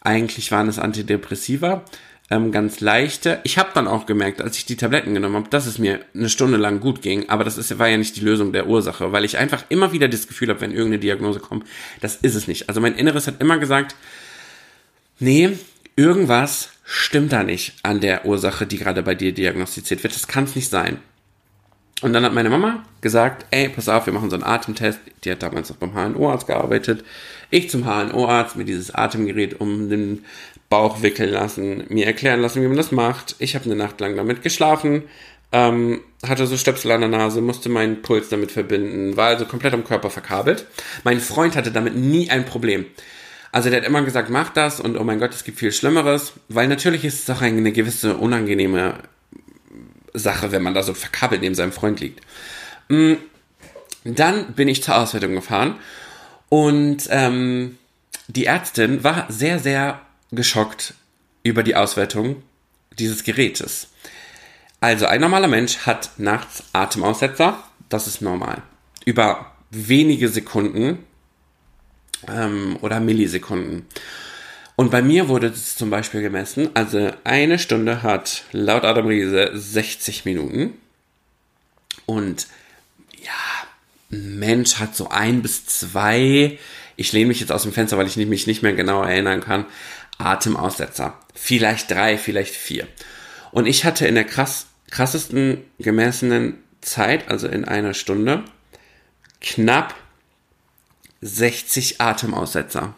Eigentlich 0.00 0.50
waren 0.50 0.68
es 0.68 0.78
Antidepressiva, 0.78 1.84
ähm, 2.30 2.52
ganz 2.52 2.80
leichte. 2.80 3.40
Ich 3.44 3.58
habe 3.58 3.70
dann 3.74 3.88
auch 3.88 4.06
gemerkt, 4.06 4.40
als 4.40 4.56
ich 4.56 4.64
die 4.64 4.76
Tabletten 4.76 5.12
genommen 5.14 5.36
habe, 5.36 5.50
dass 5.50 5.66
es 5.66 5.78
mir 5.78 6.00
eine 6.14 6.28
Stunde 6.28 6.56
lang 6.56 6.80
gut 6.80 7.02
ging, 7.02 7.28
aber 7.28 7.44
das 7.44 7.58
ist, 7.58 7.78
war 7.78 7.88
ja 7.88 7.98
nicht 7.98 8.16
die 8.16 8.22
Lösung 8.22 8.52
der 8.52 8.66
Ursache, 8.66 9.12
weil 9.12 9.24
ich 9.24 9.36
einfach 9.36 9.64
immer 9.68 9.92
wieder 9.92 10.08
das 10.08 10.26
Gefühl 10.26 10.48
habe, 10.48 10.60
wenn 10.62 10.70
irgendeine 10.70 11.00
Diagnose 11.00 11.40
kommt, 11.40 11.66
das 12.00 12.16
ist 12.16 12.34
es 12.34 12.48
nicht. 12.48 12.68
Also 12.68 12.80
mein 12.80 12.94
Inneres 12.94 13.26
hat 13.26 13.40
immer 13.40 13.58
gesagt, 13.58 13.94
nee, 15.18 15.58
irgendwas 15.96 16.70
stimmt 16.84 17.32
da 17.32 17.42
nicht 17.42 17.74
an 17.82 18.00
der 18.00 18.24
Ursache, 18.24 18.66
die 18.66 18.78
gerade 18.78 19.02
bei 19.02 19.14
dir 19.14 19.32
diagnostiziert 19.32 20.02
wird. 20.02 20.14
Das 20.14 20.26
kann 20.26 20.44
es 20.44 20.56
nicht 20.56 20.70
sein. 20.70 20.98
Und 22.02 22.12
dann 22.14 22.24
hat 22.24 22.32
meine 22.32 22.48
Mama 22.48 22.84
gesagt, 23.00 23.46
ey, 23.50 23.68
pass 23.68 23.88
auf, 23.88 24.06
wir 24.06 24.12
machen 24.12 24.30
so 24.30 24.36
einen 24.36 24.44
Atemtest. 24.44 25.00
Die 25.24 25.30
hat 25.30 25.42
damals 25.42 25.68
noch 25.68 25.76
beim 25.76 25.92
HNO-Arzt 25.92 26.46
gearbeitet. 26.46 27.04
Ich 27.50 27.68
zum 27.68 27.84
HNO-Arzt, 27.84 28.56
mir 28.56 28.64
dieses 28.64 28.94
Atemgerät 28.94 29.60
um 29.60 29.90
den 29.90 30.24
Bauch 30.70 31.02
wickeln 31.02 31.30
lassen, 31.30 31.84
mir 31.88 32.06
erklären 32.06 32.40
lassen, 32.40 32.62
wie 32.62 32.68
man 32.68 32.76
das 32.76 32.92
macht. 32.92 33.36
Ich 33.38 33.54
habe 33.54 33.64
eine 33.66 33.74
Nacht 33.74 34.00
lang 34.00 34.16
damit 34.16 34.42
geschlafen, 34.42 35.02
ähm, 35.52 36.00
hatte 36.26 36.46
so 36.46 36.56
Stöpsel 36.56 36.92
an 36.92 37.00
der 37.00 37.10
Nase, 37.10 37.40
musste 37.40 37.68
meinen 37.68 38.02
Puls 38.02 38.28
damit 38.28 38.52
verbinden, 38.52 39.16
war 39.16 39.28
also 39.28 39.46
komplett 39.46 39.74
am 39.74 39.84
Körper 39.84 40.10
verkabelt. 40.10 40.66
Mein 41.02 41.20
Freund 41.20 41.56
hatte 41.56 41.72
damit 41.72 41.96
nie 41.96 42.30
ein 42.30 42.44
Problem. 42.44 42.86
Also 43.52 43.68
der 43.68 43.80
hat 43.80 43.88
immer 43.88 44.02
gesagt, 44.02 44.30
mach 44.30 44.50
das 44.50 44.78
und 44.78 44.96
oh 44.96 45.02
mein 45.02 45.18
Gott, 45.18 45.34
es 45.34 45.42
gibt 45.42 45.58
viel 45.58 45.72
Schlimmeres, 45.72 46.34
weil 46.48 46.68
natürlich 46.68 47.04
ist 47.04 47.28
es 47.28 47.36
auch 47.36 47.42
eine 47.42 47.72
gewisse 47.72 48.16
unangenehme 48.16 48.94
Sache, 50.14 50.52
wenn 50.52 50.62
man 50.62 50.74
da 50.74 50.82
so 50.82 50.94
verkabelt 50.94 51.40
neben 51.40 51.54
seinem 51.54 51.72
Freund 51.72 52.00
liegt. 52.00 52.24
Mm, 52.88 53.14
dann 54.04 54.52
bin 54.54 54.68
ich 54.68 54.82
zur 54.82 54.96
Auswertung 54.96 55.34
gefahren 55.34 55.76
und 56.48 57.08
ähm, 57.10 57.78
die 58.28 58.46
Ärztin 58.46 59.04
war 59.04 59.26
sehr, 59.28 59.58
sehr 59.58 60.00
geschockt 60.32 60.94
über 61.42 61.62
die 61.62 61.76
Auswertung 61.76 62.42
dieses 62.98 63.24
Gerätes. 63.24 63.88
Also 64.80 65.06
ein 65.06 65.20
normaler 65.20 65.48
Mensch 65.48 65.78
hat 65.78 66.10
nachts 66.16 66.64
Atemaussetzer, 66.72 67.62
das 67.88 68.06
ist 68.06 68.22
normal. 68.22 68.62
Über 69.04 69.52
wenige 69.70 70.28
Sekunden 70.28 71.04
ähm, 72.28 72.78
oder 72.80 73.00
Millisekunden. 73.00 73.86
Und 74.80 74.90
bei 74.90 75.02
mir 75.02 75.28
wurde 75.28 75.48
es 75.48 75.76
zum 75.76 75.90
Beispiel 75.90 76.22
gemessen, 76.22 76.70
also 76.72 77.12
eine 77.22 77.58
Stunde 77.58 78.02
hat 78.02 78.44
laut 78.52 78.84
Adam 78.84 79.08
Riese 79.08 79.50
60 79.52 80.24
Minuten. 80.24 80.72
Und 82.06 82.46
ja, 83.22 83.30
ein 84.10 84.38
Mensch 84.38 84.76
hat 84.76 84.96
so 84.96 85.10
ein 85.10 85.42
bis 85.42 85.66
zwei, 85.66 86.58
ich 86.96 87.12
lehne 87.12 87.26
mich 87.26 87.40
jetzt 87.40 87.52
aus 87.52 87.64
dem 87.64 87.74
Fenster, 87.74 87.98
weil 87.98 88.06
ich 88.06 88.16
mich 88.16 88.46
nicht 88.46 88.62
mehr 88.62 88.72
genau 88.72 89.02
erinnern 89.02 89.42
kann, 89.42 89.66
Atemaussetzer. 90.16 91.12
Vielleicht 91.34 91.90
drei, 91.90 92.16
vielleicht 92.16 92.54
vier. 92.54 92.88
Und 93.52 93.66
ich 93.66 93.84
hatte 93.84 94.06
in 94.06 94.14
der 94.14 94.24
krass, 94.24 94.66
krassesten 94.90 95.58
gemessenen 95.78 96.54
Zeit, 96.80 97.28
also 97.28 97.48
in 97.48 97.66
einer 97.66 97.92
Stunde, 97.92 98.44
knapp 99.42 99.94
60 101.20 102.00
Atemaussetzer. 102.00 102.94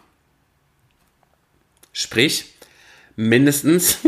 Sprich, 1.93 2.45
mindestens 3.15 3.99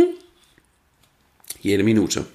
jede 1.62 1.84
Minute. 1.84 2.26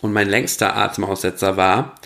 Und 0.00 0.12
mein 0.12 0.28
längster 0.28 0.76
Atemaussetzer 0.76 1.56
war, 1.56 1.96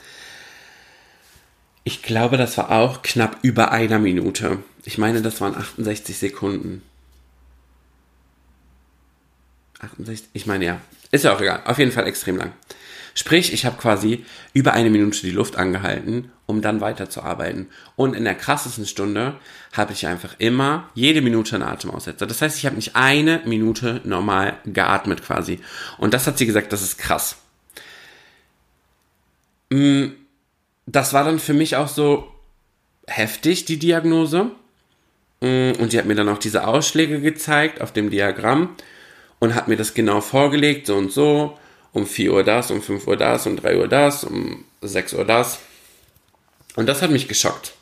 ich 1.84 2.02
glaube, 2.02 2.36
das 2.36 2.56
war 2.56 2.70
auch 2.70 3.02
knapp 3.02 3.38
über 3.42 3.72
einer 3.72 3.98
Minute. 3.98 4.62
Ich 4.84 4.98
meine, 4.98 5.22
das 5.22 5.40
waren 5.40 5.54
68 5.54 6.16
Sekunden. 6.16 6.82
68, 9.80 10.28
ich 10.32 10.46
meine 10.46 10.64
ja. 10.64 10.80
Ist 11.10 11.24
ja 11.24 11.34
auch 11.34 11.40
egal. 11.40 11.62
Auf 11.64 11.78
jeden 11.78 11.92
Fall 11.92 12.06
extrem 12.06 12.36
lang. 12.36 12.52
Sprich, 13.20 13.52
ich 13.52 13.66
habe 13.66 13.76
quasi 13.76 14.24
über 14.54 14.72
eine 14.72 14.88
Minute 14.88 15.20
die 15.20 15.30
Luft 15.30 15.56
angehalten, 15.56 16.32
um 16.46 16.62
dann 16.62 16.80
weiterzuarbeiten. 16.80 17.68
Und 17.94 18.16
in 18.16 18.24
der 18.24 18.34
krassesten 18.34 18.86
Stunde 18.86 19.34
habe 19.74 19.92
ich 19.92 20.06
einfach 20.06 20.36
immer 20.38 20.88
jede 20.94 21.20
Minute 21.20 21.56
einen 21.56 21.64
Atemaussetzer. 21.64 22.26
Das 22.26 22.40
heißt, 22.40 22.56
ich 22.56 22.64
habe 22.64 22.76
nicht 22.76 22.96
eine 22.96 23.42
Minute 23.44 24.00
normal 24.04 24.56
geatmet 24.64 25.22
quasi. 25.22 25.60
Und 25.98 26.14
das 26.14 26.26
hat 26.26 26.38
sie 26.38 26.46
gesagt, 26.46 26.72
das 26.72 26.80
ist 26.80 26.96
krass. 26.96 27.36
Mm, 29.68 30.12
das 30.86 31.12
war 31.12 31.24
dann 31.24 31.40
für 31.40 31.52
mich 31.52 31.76
auch 31.76 31.88
so 31.88 32.26
heftig, 33.06 33.66
die 33.66 33.78
Diagnose. 33.78 34.50
Mm, 35.42 35.72
und 35.78 35.92
die 35.92 35.98
hat 35.98 36.06
mir 36.06 36.14
dann 36.14 36.30
auch 36.30 36.38
diese 36.38 36.66
Ausschläge 36.66 37.20
gezeigt 37.20 37.82
auf 37.82 37.92
dem 37.92 38.08
Diagramm 38.08 38.76
und 39.40 39.54
hat 39.54 39.68
mir 39.68 39.76
das 39.76 39.92
genau 39.92 40.22
vorgelegt, 40.22 40.86
so 40.86 40.96
und 40.96 41.12
so 41.12 41.58
um 41.92 42.06
4 42.06 42.32
Uhr 42.32 42.44
das, 42.44 42.70
um 42.70 42.82
5 42.82 43.06
Uhr 43.06 43.16
das, 43.16 43.46
um 43.46 43.56
3 43.56 43.76
Uhr 43.76 43.88
das, 43.88 44.24
um 44.24 44.64
6 44.82 45.14
Uhr 45.14 45.24
das. 45.24 45.58
Und 46.76 46.86
das 46.86 47.02
hat 47.02 47.10
mich 47.10 47.28
geschockt. 47.28 47.72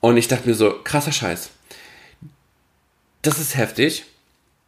Und 0.00 0.16
ich 0.16 0.28
dachte 0.28 0.48
mir 0.48 0.54
so, 0.54 0.74
krasser 0.82 1.12
Scheiß. 1.12 1.50
Das 3.22 3.38
ist 3.38 3.56
heftig. 3.56 4.04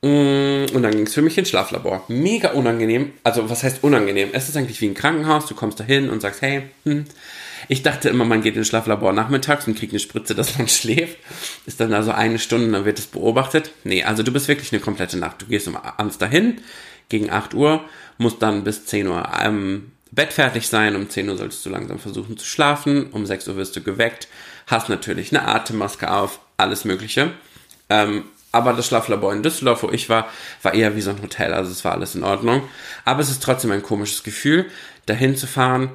Mm, 0.03 0.66
und 0.75 0.83
dann 0.83 0.92
ging 0.92 1.07
es 1.07 1.14
für 1.14 1.22
mich 1.22 1.38
ins 1.38 1.48
Schlaflabor. 1.48 2.05
Mega 2.09 2.51
unangenehm. 2.51 3.12
Also, 3.22 3.48
was 3.48 3.62
heißt 3.62 3.83
unangenehm? 3.83 4.31
Es 4.33 4.48
ist 4.48 4.57
eigentlich 4.57 4.81
wie 4.81 4.88
ein 4.88 4.94
Krankenhaus. 4.94 5.46
Du 5.46 5.55
kommst 5.55 5.81
da 5.81 5.85
hin 5.85 6.11
und 6.11 6.20
sagst, 6.20 6.42
hey, 6.42 6.62
hm. 6.85 7.05
ich 7.68 7.83
dachte 7.83 8.09
immer, 8.09 8.25
man 8.25 8.42
geht 8.42 8.57
ins 8.57 8.68
Schlaflabor 8.68 9.12
nachmittags 9.12 9.66
und 9.66 9.79
kriegt 9.79 9.92
eine 9.92 10.01
Spritze, 10.01 10.35
dass 10.35 10.59
man 10.59 10.68
schläft. 10.68 11.18
Ist 11.66 11.81
dann 11.81 11.94
also 11.94 12.11
eine 12.11 12.38
Stunde, 12.38 12.70
dann 12.72 12.85
wird 12.85 12.98
es 12.98 13.07
beobachtet. 13.07 13.70
Nee, 13.85 14.03
also 14.03 14.22
du 14.22 14.33
bist 14.33 14.48
wirklich 14.48 14.72
eine 14.72 14.81
komplette 14.81 15.18
Nacht. 15.18 15.40
Du 15.40 15.46
gehst 15.46 15.68
um 15.68 15.77
abends 15.77 16.18
dahin, 16.18 16.61
gegen 17.12 17.31
8 17.31 17.55
Uhr, 17.55 17.85
musst 18.18 18.42
dann 18.42 18.64
bis 18.64 18.87
10 18.87 19.07
Uhr 19.07 19.33
am 19.33 19.92
Bett 20.11 20.33
fertig 20.33 20.66
sein. 20.66 20.96
Um 20.96 21.09
10 21.09 21.29
Uhr 21.29 21.37
solltest 21.37 21.64
du 21.64 21.70
langsam 21.70 22.01
versuchen 22.01 22.37
zu 22.37 22.44
schlafen. 22.44 23.11
Um 23.12 23.25
6 23.25 23.46
Uhr 23.48 23.57
wirst 23.57 23.77
du 23.77 23.83
geweckt. 23.83 24.27
Hast 24.66 24.88
natürlich 24.88 25.31
eine 25.31 25.46
Atemmaske 25.46 26.11
auf, 26.11 26.40
alles 26.57 26.85
Mögliche. 26.85 27.31
Ähm, 27.88 28.25
aber 28.51 28.72
das 28.72 28.87
Schlaflabor 28.87 29.33
in 29.33 29.42
Düsseldorf, 29.42 29.83
wo 29.83 29.90
ich 29.90 30.09
war, 30.09 30.29
war 30.62 30.75
eher 30.75 30.96
wie 30.96 31.01
so 31.01 31.11
ein 31.11 31.22
Hotel. 31.22 31.55
Also 31.55 31.70
es 31.70 31.85
war 31.85 31.92
alles 31.92 32.14
in 32.14 32.25
Ordnung. 32.25 32.62
Aber 33.05 33.20
es 33.20 33.31
ist 33.31 33.42
trotzdem 33.42 33.70
ein 33.70 33.83
komisches 33.83 34.22
Gefühl, 34.22 34.66
dahin 35.07 35.37
zu 35.37 35.46
fahren, 35.46 35.90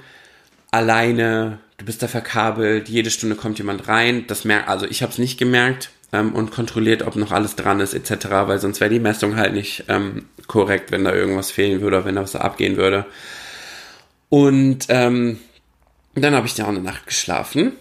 alleine. 0.72 1.60
Du 1.78 1.86
bist 1.86 2.02
da 2.02 2.08
verkabelt. 2.08 2.90
Jede 2.90 3.12
Stunde 3.12 3.36
kommt 3.36 3.60
jemand 3.60 3.88
rein. 3.88 4.26
Das 4.26 4.46
merkt, 4.46 4.68
also 4.68 4.88
ich 4.88 5.04
habe 5.04 5.12
es 5.12 5.20
nicht 5.20 5.38
gemerkt 5.38 5.92
ähm, 6.14 6.34
und 6.34 6.52
kontrolliert, 6.52 7.04
ob 7.04 7.16
noch 7.16 7.32
alles 7.32 7.56
dran 7.56 7.80
ist 7.80 7.94
etc., 7.94 8.28
weil 8.46 8.60
sonst 8.60 8.80
wäre 8.80 8.90
die 8.90 9.00
Messung 9.00 9.36
halt 9.36 9.54
nicht 9.54 9.86
ähm, 9.88 10.26
korrekt, 10.48 10.92
wenn 10.92 11.04
da 11.04 11.14
irgendwas 11.14 11.52
fehlen 11.52 11.82
würde 11.82 11.98
oder 11.98 12.06
wenn 12.06 12.16
da 12.16 12.22
was 12.22 12.36
abgehen 12.36 12.78
würde. 12.78 13.06
Und 14.30 14.86
ähm, 14.90 15.40
dann 16.16 16.36
habe 16.36 16.48
ich 16.48 16.56
da 16.56 16.66
auch 16.66 16.70
eine 16.70 16.82
Nacht 16.82 17.06
geschlafen. 17.06 17.74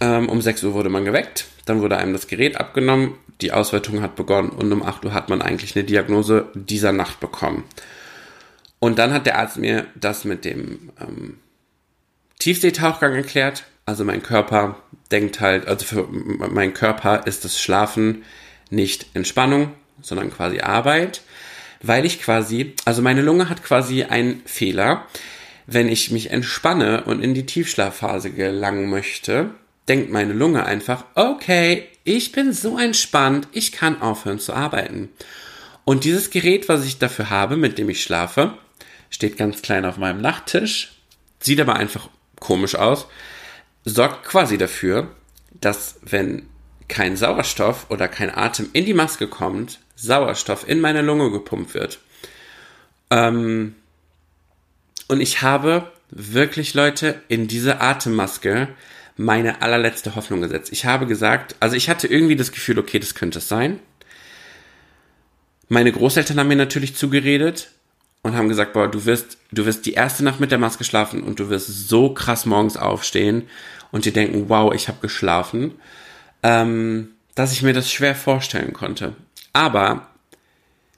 Ähm, 0.00 0.28
um 0.28 0.40
6 0.40 0.64
Uhr 0.64 0.74
wurde 0.74 0.88
man 0.88 1.04
geweckt, 1.04 1.46
dann 1.64 1.80
wurde 1.80 1.96
einem 1.96 2.12
das 2.12 2.26
Gerät 2.26 2.58
abgenommen, 2.58 3.14
die 3.40 3.52
Auswertung 3.52 4.02
hat 4.02 4.16
begonnen 4.16 4.50
und 4.50 4.72
um 4.72 4.82
8 4.82 5.04
Uhr 5.04 5.14
hat 5.14 5.28
man 5.28 5.42
eigentlich 5.42 5.76
eine 5.76 5.84
Diagnose 5.84 6.46
dieser 6.54 6.92
Nacht 6.92 7.20
bekommen. 7.20 7.64
Und 8.78 8.98
dann 8.98 9.12
hat 9.12 9.26
der 9.26 9.38
Arzt 9.38 9.58
mir 9.58 9.86
das 9.94 10.24
mit 10.24 10.44
dem 10.44 10.90
ähm, 11.00 11.38
Tiefseetauchgang 12.38 13.14
erklärt, 13.14 13.64
also 13.86 14.04
mein 14.04 14.22
Körper 14.22 14.76
denkt 15.08 15.40
halt, 15.40 15.66
also 15.66 15.84
für 15.84 16.08
mein 16.08 16.74
Körper 16.74 17.26
ist 17.26 17.44
das 17.44 17.60
Schlafen 17.60 18.24
nicht 18.70 19.06
Entspannung, 19.14 19.72
sondern 20.02 20.30
quasi 20.30 20.60
Arbeit, 20.60 21.22
weil 21.82 22.04
ich 22.04 22.20
quasi, 22.20 22.74
also 22.84 23.02
meine 23.02 23.22
Lunge 23.22 23.48
hat 23.48 23.62
quasi 23.62 24.04
einen 24.04 24.42
Fehler. 24.44 25.06
Wenn 25.66 25.88
ich 25.88 26.10
mich 26.10 26.30
entspanne 26.30 27.04
und 27.04 27.22
in 27.22 27.34
die 27.34 27.46
Tiefschlafphase 27.46 28.30
gelangen 28.30 28.88
möchte, 28.88 29.50
denkt 29.88 30.10
meine 30.10 30.32
Lunge 30.32 30.64
einfach, 30.64 31.04
okay, 31.14 31.88
ich 32.04 32.32
bin 32.32 32.52
so 32.52 32.78
entspannt, 32.78 33.48
ich 33.52 33.72
kann 33.72 34.00
aufhören 34.00 34.38
zu 34.38 34.52
arbeiten. 34.52 35.08
Und 35.84 36.04
dieses 36.04 36.30
Gerät, 36.30 36.68
was 36.68 36.84
ich 36.84 36.98
dafür 36.98 37.30
habe, 37.30 37.56
mit 37.56 37.78
dem 37.78 37.88
ich 37.88 38.02
schlafe, 38.02 38.54
steht 39.10 39.36
ganz 39.36 39.62
klein 39.62 39.84
auf 39.84 39.96
meinem 39.96 40.20
Nachttisch, 40.20 40.92
sieht 41.40 41.60
aber 41.60 41.76
einfach 41.76 42.08
komisch 42.40 42.74
aus 42.74 43.06
sorgt 43.86 44.24
quasi 44.26 44.58
dafür, 44.58 45.08
dass 45.54 45.98
wenn 46.02 46.46
kein 46.88 47.16
Sauerstoff 47.16 47.86
oder 47.88 48.08
kein 48.08 48.34
Atem 48.34 48.68
in 48.74 48.84
die 48.84 48.94
Maske 48.94 49.28
kommt, 49.28 49.80
Sauerstoff 49.94 50.68
in 50.68 50.80
meine 50.80 51.02
Lunge 51.02 51.30
gepumpt 51.30 51.72
wird. 51.72 51.98
Ähm, 53.10 53.74
und 55.08 55.20
ich 55.20 55.40
habe 55.40 55.90
wirklich, 56.10 56.74
Leute, 56.74 57.22
in 57.28 57.48
diese 57.48 57.80
Atemmaske 57.80 58.68
meine 59.16 59.62
allerletzte 59.62 60.14
Hoffnung 60.14 60.42
gesetzt. 60.42 60.72
Ich 60.72 60.84
habe 60.84 61.06
gesagt, 61.06 61.56
also 61.60 61.74
ich 61.74 61.88
hatte 61.88 62.06
irgendwie 62.06 62.36
das 62.36 62.52
Gefühl, 62.52 62.78
okay, 62.78 62.98
das 62.98 63.14
könnte 63.14 63.38
es 63.38 63.48
sein. 63.48 63.80
Meine 65.68 65.90
Großeltern 65.90 66.38
haben 66.38 66.48
mir 66.48 66.56
natürlich 66.56 66.94
zugeredet 66.94 67.70
und 68.22 68.36
haben 68.36 68.48
gesagt, 68.48 68.72
boah, 68.72 68.88
du 68.88 69.04
wirst, 69.04 69.38
du 69.52 69.64
wirst 69.64 69.86
die 69.86 69.94
erste 69.94 70.22
Nacht 70.22 70.38
mit 70.38 70.50
der 70.50 70.58
Maske 70.58 70.84
schlafen 70.84 71.22
und 71.22 71.40
du 71.40 71.48
wirst 71.48 71.88
so 71.88 72.12
krass 72.12 72.44
morgens 72.44 72.76
aufstehen 72.76 73.48
und 73.92 74.04
die 74.04 74.12
denken, 74.12 74.48
wow, 74.48 74.74
ich 74.74 74.88
habe 74.88 74.98
geschlafen, 75.00 75.72
ähm, 76.42 77.08
dass 77.34 77.52
ich 77.52 77.62
mir 77.62 77.72
das 77.72 77.90
schwer 77.90 78.14
vorstellen 78.14 78.72
konnte. 78.72 79.14
Aber 79.52 80.08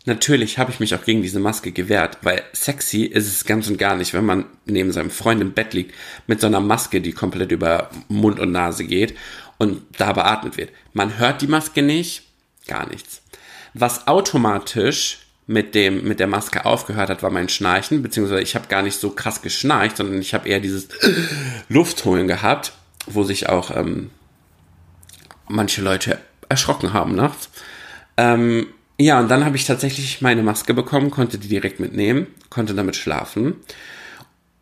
natürlich 0.04 0.58
habe 0.58 0.70
ich 0.70 0.80
mich 0.80 0.94
auch 0.94 1.04
gegen 1.04 1.22
diese 1.22 1.40
Maske 1.40 1.72
gewehrt, 1.72 2.18
weil 2.22 2.42
sexy 2.52 3.04
ist 3.04 3.26
es 3.26 3.44
ganz 3.44 3.68
und 3.68 3.78
gar 3.78 3.96
nicht, 3.96 4.14
wenn 4.14 4.24
man 4.24 4.46
neben 4.64 4.92
seinem 4.92 5.10
Freund 5.10 5.40
im 5.40 5.52
Bett 5.52 5.74
liegt 5.74 5.94
mit 6.26 6.40
so 6.40 6.46
einer 6.46 6.60
Maske, 6.60 7.00
die 7.00 7.12
komplett 7.12 7.52
über 7.52 7.90
Mund 8.08 8.40
und 8.40 8.52
Nase 8.52 8.84
geht 8.84 9.14
und 9.58 9.82
da 9.98 10.12
beatmet 10.12 10.56
wird. 10.56 10.70
Man 10.92 11.18
hört 11.18 11.42
die 11.42 11.46
Maske 11.46 11.82
nicht, 11.82 12.22
gar 12.66 12.88
nichts. 12.88 13.22
Was 13.74 14.06
automatisch 14.06 15.18
mit 15.46 15.74
dem 15.74 16.06
mit 16.06 16.20
der 16.20 16.26
Maske 16.26 16.66
aufgehört 16.66 17.08
hat, 17.10 17.22
war 17.22 17.30
mein 17.30 17.48
Schnarchen, 17.48 18.02
beziehungsweise 18.02 18.42
ich 18.42 18.54
habe 18.54 18.68
gar 18.68 18.82
nicht 18.82 19.00
so 19.00 19.10
krass 19.10 19.40
geschnarcht, 19.40 19.96
sondern 19.96 20.20
ich 20.20 20.34
habe 20.34 20.48
eher 20.48 20.60
dieses 20.60 20.88
Luftholen 21.68 22.28
gehabt 22.28 22.72
wo 23.14 23.24
sich 23.24 23.48
auch 23.48 23.74
ähm, 23.74 24.10
manche 25.48 25.82
Leute 25.82 26.18
erschrocken 26.48 26.92
haben 26.92 27.14
nachts. 27.14 27.50
Ähm, 28.16 28.66
ja, 29.00 29.20
und 29.20 29.28
dann 29.28 29.44
habe 29.44 29.56
ich 29.56 29.64
tatsächlich 29.64 30.20
meine 30.20 30.42
Maske 30.42 30.74
bekommen, 30.74 31.10
konnte 31.10 31.38
die 31.38 31.48
direkt 31.48 31.78
mitnehmen, 31.78 32.26
konnte 32.50 32.74
damit 32.74 32.96
schlafen 32.96 33.54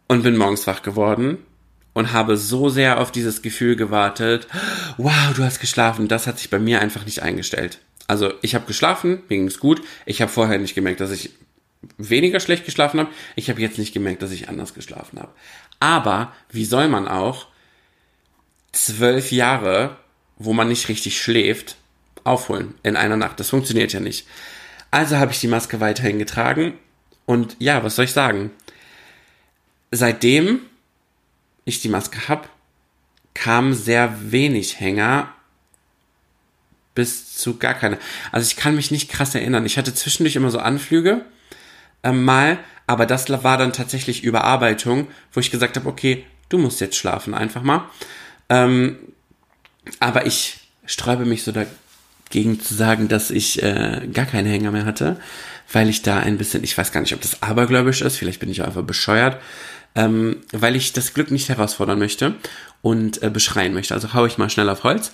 und 0.08 0.22
bin 0.22 0.36
morgens 0.36 0.66
wach 0.66 0.82
geworden 0.82 1.38
und 1.94 2.12
habe 2.12 2.36
so 2.36 2.68
sehr 2.68 3.00
auf 3.00 3.10
dieses 3.10 3.40
Gefühl 3.40 3.76
gewartet, 3.76 4.46
wow, 4.98 5.32
du 5.34 5.42
hast 5.42 5.60
geschlafen. 5.60 6.08
Das 6.08 6.26
hat 6.26 6.38
sich 6.38 6.50
bei 6.50 6.58
mir 6.58 6.80
einfach 6.82 7.06
nicht 7.06 7.22
eingestellt. 7.22 7.78
Also 8.06 8.34
ich 8.42 8.54
habe 8.54 8.66
geschlafen, 8.66 9.22
mir 9.28 9.38
ging 9.38 9.46
es 9.46 9.58
gut. 9.58 9.80
Ich 10.04 10.20
habe 10.20 10.30
vorher 10.30 10.58
nicht 10.58 10.74
gemerkt, 10.74 11.00
dass 11.00 11.10
ich 11.10 11.30
weniger 11.96 12.40
schlecht 12.40 12.66
geschlafen 12.66 13.00
habe. 13.00 13.10
Ich 13.34 13.48
habe 13.48 13.60
jetzt 13.62 13.78
nicht 13.78 13.94
gemerkt, 13.94 14.20
dass 14.22 14.32
ich 14.32 14.50
anders 14.50 14.74
geschlafen 14.74 15.18
habe. 15.18 15.32
Aber 15.80 16.32
wie 16.50 16.66
soll 16.66 16.88
man 16.88 17.08
auch 17.08 17.46
zwölf 18.76 19.32
Jahre, 19.32 19.96
wo 20.38 20.52
man 20.52 20.68
nicht 20.68 20.88
richtig 20.88 21.20
schläft, 21.20 21.76
aufholen 22.24 22.74
in 22.82 22.96
einer 22.96 23.16
Nacht. 23.16 23.40
Das 23.40 23.50
funktioniert 23.50 23.92
ja 23.92 24.00
nicht. 24.00 24.26
Also 24.90 25.16
habe 25.16 25.32
ich 25.32 25.40
die 25.40 25.48
Maske 25.48 25.80
weiterhin 25.80 26.18
getragen 26.18 26.74
und 27.24 27.56
ja, 27.58 27.82
was 27.82 27.96
soll 27.96 28.04
ich 28.04 28.12
sagen? 28.12 28.50
Seitdem 29.90 30.60
ich 31.64 31.80
die 31.80 31.88
Maske 31.88 32.28
habe, 32.28 32.48
kam 33.34 33.74
sehr 33.74 34.32
wenig 34.32 34.80
Hänger 34.80 35.32
bis 36.94 37.36
zu 37.36 37.58
gar 37.58 37.74
keine. 37.74 37.98
Also 38.32 38.46
ich 38.46 38.56
kann 38.56 38.74
mich 38.74 38.90
nicht 38.90 39.10
krass 39.10 39.34
erinnern. 39.34 39.66
Ich 39.66 39.76
hatte 39.76 39.94
zwischendurch 39.94 40.36
immer 40.36 40.50
so 40.50 40.58
Anflüge 40.58 41.24
äh, 42.02 42.12
mal, 42.12 42.58
aber 42.86 43.04
das 43.06 43.28
war 43.28 43.58
dann 43.58 43.72
tatsächlich 43.72 44.24
Überarbeitung, 44.24 45.08
wo 45.32 45.40
ich 45.40 45.50
gesagt 45.50 45.76
habe, 45.76 45.88
okay, 45.88 46.24
du 46.48 46.58
musst 46.58 46.80
jetzt 46.80 46.96
schlafen 46.96 47.34
einfach 47.34 47.62
mal. 47.62 47.90
Ähm, 48.48 48.98
aber 50.00 50.26
ich 50.26 50.58
sträube 50.84 51.24
mich 51.24 51.42
so 51.42 51.52
dagegen 51.52 52.60
zu 52.60 52.74
sagen, 52.74 53.08
dass 53.08 53.30
ich 53.30 53.62
äh, 53.62 54.08
gar 54.12 54.26
keine 54.26 54.48
Hänger 54.48 54.72
mehr 54.72 54.84
hatte, 54.84 55.18
weil 55.72 55.88
ich 55.88 56.02
da 56.02 56.18
ein 56.18 56.38
bisschen, 56.38 56.64
ich 56.64 56.76
weiß 56.76 56.92
gar 56.92 57.00
nicht, 57.00 57.14
ob 57.14 57.20
das 57.20 57.42
abergläubisch 57.42 58.02
ist, 58.02 58.16
vielleicht 58.16 58.40
bin 58.40 58.50
ich 58.50 58.62
einfach 58.62 58.82
bescheuert, 58.82 59.40
ähm, 59.94 60.42
weil 60.52 60.76
ich 60.76 60.92
das 60.92 61.14
Glück 61.14 61.30
nicht 61.30 61.48
herausfordern 61.48 61.98
möchte. 61.98 62.34
und 62.86 63.20
äh, 63.20 63.30
beschreien 63.30 63.74
möchte. 63.74 63.94
Also 63.94 64.14
hau 64.14 64.26
ich 64.26 64.38
mal 64.38 64.48
schnell 64.48 64.68
auf 64.68 64.84
Holz. 64.84 65.12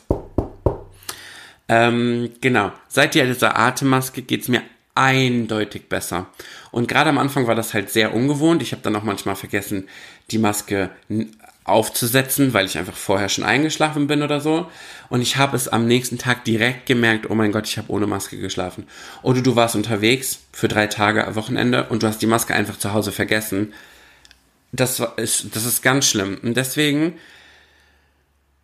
Ähm, 1.69 2.31
genau. 2.43 2.71
Seit 2.89 3.15
dieser 3.15 3.59
Atemmaske 3.59 4.21
geht's 4.21 4.49
mir 4.49 4.63
eindeutig 4.95 5.89
besser. 5.89 6.27
Und 6.71 6.87
gerade 6.87 7.09
am 7.09 7.17
Anfang 7.17 7.47
war 7.47 7.55
das 7.55 7.73
halt 7.73 7.89
sehr 7.89 8.15
ungewohnt. 8.15 8.61
Ich 8.61 8.73
habe 8.73 8.83
dann 8.83 8.95
auch 8.95 9.05
manchmal 9.05 9.37
vergessen, 9.37 9.89
die 10.31 10.37
Maske 10.37 10.91
aufzusetzen, 11.65 12.55
weil 12.55 12.67
ich 12.67 12.77
einfach 12.77 12.97
vorher 12.97 13.29
schon 13.29 13.45
eingeschlafen 13.45 14.07
bin 14.07 14.23
oder 14.23 14.41
so. 14.41 14.69
Und 15.09 15.23
ich 15.23 15.37
habe 15.37 15.57
es 15.57 15.69
am 15.69 15.87
nächsten 15.87 16.19
Tag 16.19 16.45
direkt 16.45 16.87
gemerkt, 16.87 17.31
oh 17.31 17.35
mein 17.35 17.53
Gott, 17.53 17.69
ich 17.69 17.79
habe 17.79 17.91
ohne 17.93 18.07
Maske 18.07 18.39
geschlafen. 18.39 18.87
Oder 19.23 19.43
du 19.43 19.55
warst 19.55 19.77
unterwegs 19.77 20.41
für 20.53 20.69
drei 20.69 20.89
Tage 20.89 21.35
Wochenende 21.37 21.89
und 21.89 22.03
du 22.03 22.09
hast 22.09 22.21
die 22.21 22.27
Maske 22.27 22.55
einfach 22.55 22.79
zu 22.79 22.93
Hause 22.93 23.13
vergessen. 23.13 23.73
Das 24.73 25.01
ist, 25.17 25.55
das 25.55 25.65
ist 25.65 25.83
ganz 25.83 26.07
schlimm. 26.07 26.39
Und 26.43 26.57
deswegen, 26.57 27.15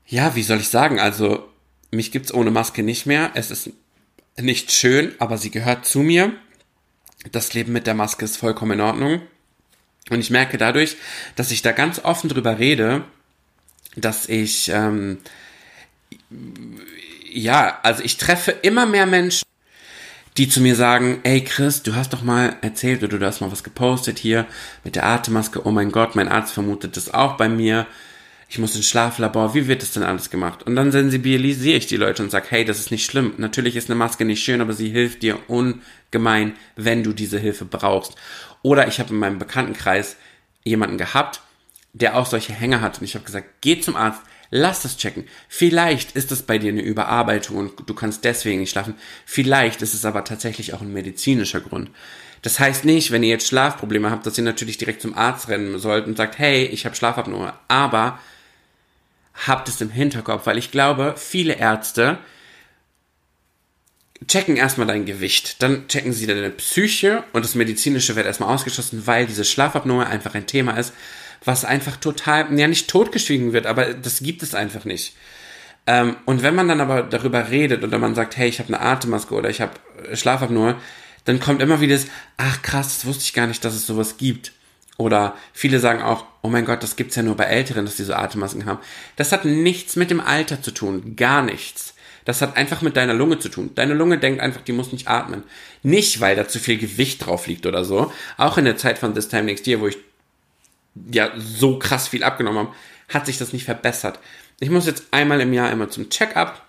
ja, 0.06 0.34
wie 0.34 0.42
soll 0.42 0.58
ich 0.58 0.68
sagen? 0.68 0.98
Also, 0.98 1.48
mich 1.90 2.10
gibt's 2.10 2.34
ohne 2.34 2.50
Maske 2.50 2.82
nicht 2.82 3.06
mehr. 3.06 3.30
Es 3.34 3.50
ist 3.50 3.70
nicht 4.40 4.72
schön, 4.72 5.14
aber 5.18 5.38
sie 5.38 5.50
gehört 5.50 5.84
zu 5.86 6.00
mir. 6.00 6.32
Das 7.30 7.54
Leben 7.54 7.72
mit 7.72 7.86
der 7.86 7.94
Maske 7.94 8.24
ist 8.24 8.38
vollkommen 8.38 8.72
in 8.72 8.80
Ordnung. 8.80 9.20
Und 10.10 10.20
ich 10.20 10.30
merke 10.30 10.58
dadurch, 10.58 10.96
dass 11.36 11.50
ich 11.50 11.62
da 11.62 11.72
ganz 11.72 12.04
offen 12.04 12.28
drüber 12.28 12.58
rede, 12.58 13.04
dass 13.96 14.28
ich, 14.28 14.70
ähm, 14.72 15.18
ja, 17.30 17.78
also 17.82 18.02
ich 18.02 18.16
treffe 18.16 18.50
immer 18.50 18.86
mehr 18.86 19.06
Menschen, 19.06 19.44
die 20.36 20.48
zu 20.48 20.60
mir 20.60 20.76
sagen, 20.76 21.20
ey 21.24 21.42
Chris, 21.42 21.82
du 21.82 21.96
hast 21.96 22.12
doch 22.12 22.22
mal 22.22 22.56
erzählt 22.62 23.02
oder 23.02 23.18
du 23.18 23.26
hast 23.26 23.40
mal 23.40 23.50
was 23.50 23.64
gepostet 23.64 24.18
hier 24.18 24.46
mit 24.84 24.94
der 24.94 25.04
Atemmaske. 25.04 25.66
Oh 25.66 25.72
mein 25.72 25.90
Gott, 25.90 26.14
mein 26.14 26.28
Arzt 26.28 26.52
vermutet 26.52 26.96
das 26.96 27.12
auch 27.12 27.36
bei 27.36 27.48
mir 27.48 27.86
ich 28.50 28.58
muss 28.58 28.74
ins 28.74 28.88
Schlaflabor, 28.88 29.54
wie 29.54 29.68
wird 29.68 29.82
das 29.82 29.92
denn 29.92 30.02
alles 30.02 30.30
gemacht? 30.30 30.62
Und 30.62 30.74
dann 30.74 30.90
sensibilisiere 30.90 31.76
ich 31.76 31.86
die 31.86 31.98
Leute 31.98 32.22
und 32.22 32.30
sage, 32.30 32.46
hey, 32.48 32.64
das 32.64 32.78
ist 32.78 32.90
nicht 32.90 33.04
schlimm. 33.04 33.34
Natürlich 33.36 33.76
ist 33.76 33.90
eine 33.90 33.98
Maske 33.98 34.24
nicht 34.24 34.42
schön, 34.42 34.62
aber 34.62 34.72
sie 34.72 34.88
hilft 34.88 35.22
dir 35.22 35.38
ungemein, 35.48 36.54
wenn 36.74 37.02
du 37.02 37.12
diese 37.12 37.38
Hilfe 37.38 37.66
brauchst. 37.66 38.14
Oder 38.68 38.86
ich 38.86 39.00
habe 39.00 39.14
in 39.14 39.18
meinem 39.18 39.38
Bekanntenkreis 39.38 40.16
jemanden 40.62 40.98
gehabt, 40.98 41.40
der 41.94 42.18
auch 42.18 42.26
solche 42.26 42.52
Hänger 42.52 42.82
hat. 42.82 42.98
Und 42.98 43.04
ich 43.04 43.14
habe 43.14 43.24
gesagt, 43.24 43.48
geh 43.62 43.80
zum 43.80 43.96
Arzt, 43.96 44.20
lass 44.50 44.82
das 44.82 44.98
checken. 44.98 45.24
Vielleicht 45.48 46.12
ist 46.12 46.30
es 46.32 46.42
bei 46.42 46.58
dir 46.58 46.70
eine 46.70 46.82
Überarbeitung 46.82 47.56
und 47.56 47.88
du 47.88 47.94
kannst 47.94 48.26
deswegen 48.26 48.60
nicht 48.60 48.72
schlafen. 48.72 48.94
Vielleicht 49.24 49.80
ist 49.80 49.94
es 49.94 50.04
aber 50.04 50.22
tatsächlich 50.22 50.74
auch 50.74 50.82
ein 50.82 50.92
medizinischer 50.92 51.60
Grund. 51.60 51.90
Das 52.42 52.60
heißt 52.60 52.84
nicht, 52.84 53.10
wenn 53.10 53.22
ihr 53.22 53.30
jetzt 53.30 53.48
Schlafprobleme 53.48 54.10
habt, 54.10 54.26
dass 54.26 54.36
ihr 54.36 54.44
natürlich 54.44 54.76
direkt 54.76 55.00
zum 55.00 55.16
Arzt 55.16 55.48
rennen 55.48 55.78
sollt 55.78 56.06
und 56.06 56.18
sagt, 56.18 56.38
hey, 56.38 56.66
ich 56.66 56.84
habe 56.84 56.94
Schlafapnoe. 56.94 57.54
Aber 57.68 58.18
habt 59.46 59.70
es 59.70 59.80
im 59.80 59.88
Hinterkopf, 59.88 60.44
weil 60.44 60.58
ich 60.58 60.70
glaube, 60.70 61.14
viele 61.16 61.54
Ärzte 61.54 62.18
checken 64.26 64.56
erstmal 64.56 64.86
dein 64.86 65.06
Gewicht, 65.06 65.62
dann 65.62 65.86
checken 65.88 66.12
sie 66.12 66.26
deine 66.26 66.50
Psyche 66.50 67.24
und 67.32 67.44
das 67.44 67.54
Medizinische 67.54 68.16
wird 68.16 68.26
erstmal 68.26 68.52
ausgeschlossen, 68.52 69.06
weil 69.06 69.26
diese 69.26 69.44
Schlafapnoe 69.44 70.04
einfach 70.06 70.34
ein 70.34 70.46
Thema 70.46 70.72
ist, 70.76 70.92
was 71.44 71.64
einfach 71.64 71.96
total, 71.96 72.58
ja 72.58 72.66
nicht 72.66 72.90
totgeschwiegen 72.90 73.52
wird, 73.52 73.66
aber 73.66 73.94
das 73.94 74.20
gibt 74.20 74.42
es 74.42 74.54
einfach 74.54 74.84
nicht. 74.84 75.14
Ähm, 75.86 76.16
und 76.26 76.42
wenn 76.42 76.54
man 76.54 76.68
dann 76.68 76.80
aber 76.80 77.02
darüber 77.02 77.48
redet 77.48 77.84
oder 77.84 77.98
man 77.98 78.14
sagt, 78.14 78.36
hey, 78.36 78.48
ich 78.48 78.58
habe 78.58 78.74
eine 78.74 78.82
Atemmaske 78.82 79.34
oder 79.34 79.48
ich 79.48 79.60
habe 79.60 79.72
Schlafapnoe, 80.12 80.76
dann 81.24 81.40
kommt 81.40 81.62
immer 81.62 81.80
wieder 81.80 81.94
das, 81.94 82.06
ach 82.36 82.62
krass, 82.62 82.98
das 82.98 83.06
wusste 83.06 83.24
ich 83.24 83.34
gar 83.34 83.46
nicht, 83.46 83.64
dass 83.64 83.74
es 83.74 83.86
sowas 83.86 84.16
gibt. 84.16 84.52
Oder 84.98 85.36
viele 85.52 85.78
sagen 85.78 86.02
auch, 86.02 86.26
oh 86.42 86.48
mein 86.48 86.64
Gott, 86.64 86.82
das 86.82 86.96
gibt's 86.96 87.14
ja 87.14 87.22
nur 87.22 87.36
bei 87.36 87.44
Älteren, 87.44 87.84
dass 87.84 87.96
die 87.96 88.04
so 88.04 88.14
Atemmasken 88.14 88.66
haben. 88.66 88.80
Das 89.14 89.30
hat 89.30 89.44
nichts 89.44 89.94
mit 89.94 90.10
dem 90.10 90.20
Alter 90.20 90.60
zu 90.60 90.72
tun, 90.72 91.14
gar 91.14 91.40
nichts. 91.40 91.94
Das 92.28 92.42
hat 92.42 92.58
einfach 92.58 92.82
mit 92.82 92.94
deiner 92.98 93.14
Lunge 93.14 93.38
zu 93.38 93.48
tun. 93.48 93.70
Deine 93.74 93.94
Lunge 93.94 94.18
denkt 94.18 94.42
einfach, 94.42 94.60
die 94.60 94.74
muss 94.74 94.92
nicht 94.92 95.08
atmen. 95.08 95.44
Nicht, 95.82 96.20
weil 96.20 96.36
da 96.36 96.46
zu 96.46 96.58
viel 96.58 96.76
Gewicht 96.76 97.24
drauf 97.24 97.46
liegt 97.46 97.64
oder 97.64 97.86
so. 97.86 98.12
Auch 98.36 98.58
in 98.58 98.66
der 98.66 98.76
Zeit 98.76 98.98
von 98.98 99.14
This 99.14 99.28
Time 99.28 99.44
Next 99.44 99.66
Year, 99.66 99.80
wo 99.80 99.86
ich 99.86 99.96
ja 101.10 101.30
so 101.38 101.78
krass 101.78 102.06
viel 102.06 102.22
abgenommen 102.22 102.66
habe, 102.66 102.74
hat 103.08 103.24
sich 103.24 103.38
das 103.38 103.54
nicht 103.54 103.64
verbessert. 103.64 104.20
Ich 104.60 104.68
muss 104.68 104.84
jetzt 104.84 105.04
einmal 105.10 105.40
im 105.40 105.54
Jahr 105.54 105.72
immer 105.72 105.88
zum 105.88 106.10
Check-up, 106.10 106.62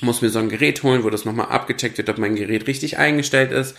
muss 0.00 0.22
mir 0.22 0.30
so 0.30 0.38
ein 0.38 0.48
Gerät 0.48 0.82
holen, 0.82 1.04
wo 1.04 1.10
das 1.10 1.26
nochmal 1.26 1.48
abgecheckt 1.48 1.98
wird, 1.98 2.08
ob 2.08 2.16
mein 2.16 2.34
Gerät 2.34 2.66
richtig 2.66 2.96
eingestellt 2.96 3.52
ist. 3.52 3.76